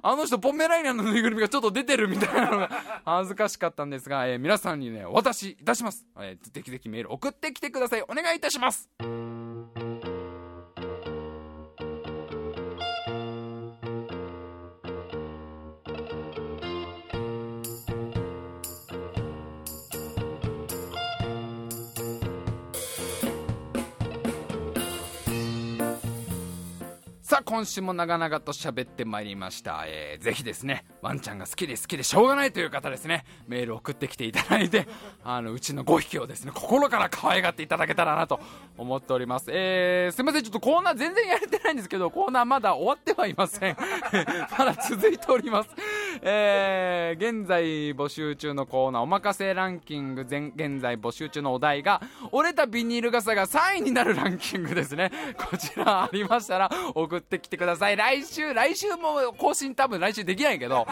[0.03, 2.71] あの人ポメライナのぬいぐるみがちょっと出てるみたいなのが
[3.05, 6.07] 恥ずかしかったんですが、えー、皆さんにね、お渡しいたします。
[6.19, 8.03] えー、ぜひぜひメール送ってきてください。
[8.03, 8.89] お願いいたします。
[27.41, 29.85] あ、今週も長々と喋ってまいりました。
[29.87, 34.87] えー、ぜひですね、ワンちゃんが好きで好きでしょうがないという方ですね、メール送ってきていただいて、
[35.25, 38.41] あの、うちの5匹をですね、心から可愛がっていただけたらなと
[38.77, 39.47] 思っております。
[39.51, 43.77] えー、すいません、ちょっとコーナー全然やれてないんですけど、コーナーまだ終わってはいません。
[44.59, 45.71] まだ続いております。
[46.23, 52.01] えー、現在募集中のコーナー、おまかせランキング、現在募集中のお題が、
[52.33, 55.11] 折れたビニール傘が3位になるランキングですね。
[55.39, 57.97] こちらありましたら、送ってきてください。
[57.97, 60.87] 来週、来週も更新多分来週できないけど、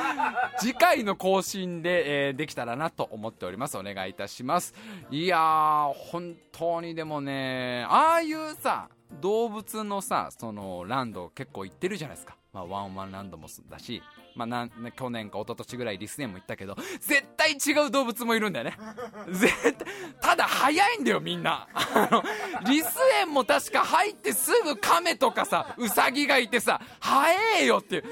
[0.58, 3.78] 次回の更新で、えー、できたらなと思っております。
[3.78, 4.74] お願いいたします。
[5.10, 8.88] いやー、本当にでもね、ああいうさ、
[9.20, 12.36] 動物のさ、そのランド結構行ってるじゃないですか。
[12.52, 14.02] まあ、ワンワンランドもだし、
[14.36, 18.76] まあ、な去年か一昨年ぐらいリス園も行ったけど、絶対違う動物もいるんだよね。
[19.32, 19.86] 絶対、
[20.20, 21.66] ただ早いんだよ、みんな。
[21.72, 22.22] あの、
[22.66, 28.04] リス園も確か入ってすぐ亀とかさ、ウサギがいてさ、早えよっていう。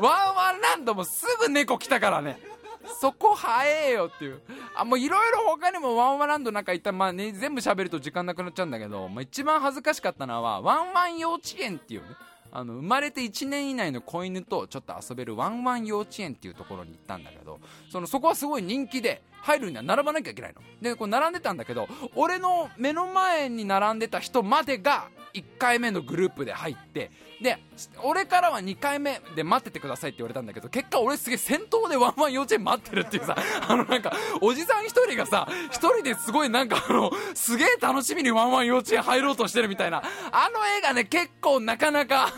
[0.00, 2.40] ワンワンランドもすぐ猫来たからね。
[3.00, 4.40] そこ早えよっていう。
[4.74, 12.08] あ、もういろいろ他にもワンワンランドなんか行ったら、まあね、全部喋ると時間なくなっちゃうんだけど、まあ一番恥ずかしかったのは、ワンワン幼稚園っていうね、
[12.52, 20.60] あの生まれて1年以内の子犬とちょっと遊べるワンワン幼稚園っていうところに行ったんだけどそのそこはすごい人気で入るには並ばなきゃいけないの。
[20.80, 27.10] でこう並んでたんだけど俺の目の前に並んでた人までが1回目のグループで入って
[27.40, 27.58] で
[28.02, 33.36] 俺からは2回目で待っててくださいって言われたんだけど結果俺すげえ先頭でワンワン幼稚園待ってるっていうさ
[33.66, 34.12] あのなんか
[34.42, 40.02] おじさん1人がさ1人ですごいなんかあのすげえ楽しみにワンワン幼稚園入ろうとしてるみたいな。
[40.32, 42.32] あの映画ね結構なかなか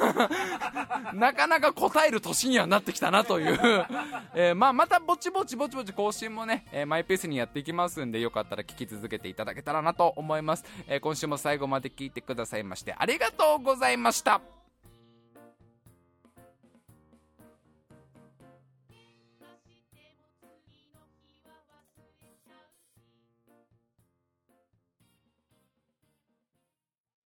[1.12, 3.86] なかなか答える年にはなってきたなという、
[4.34, 14.61] えー、まあまたぼちぼちぼちぼち更新もね、えー、マイペースにやっていきますんでよかったら聞き続けていただけたらなと思います、えー、今週も最後まで聞いてくださいましてありがとうございました。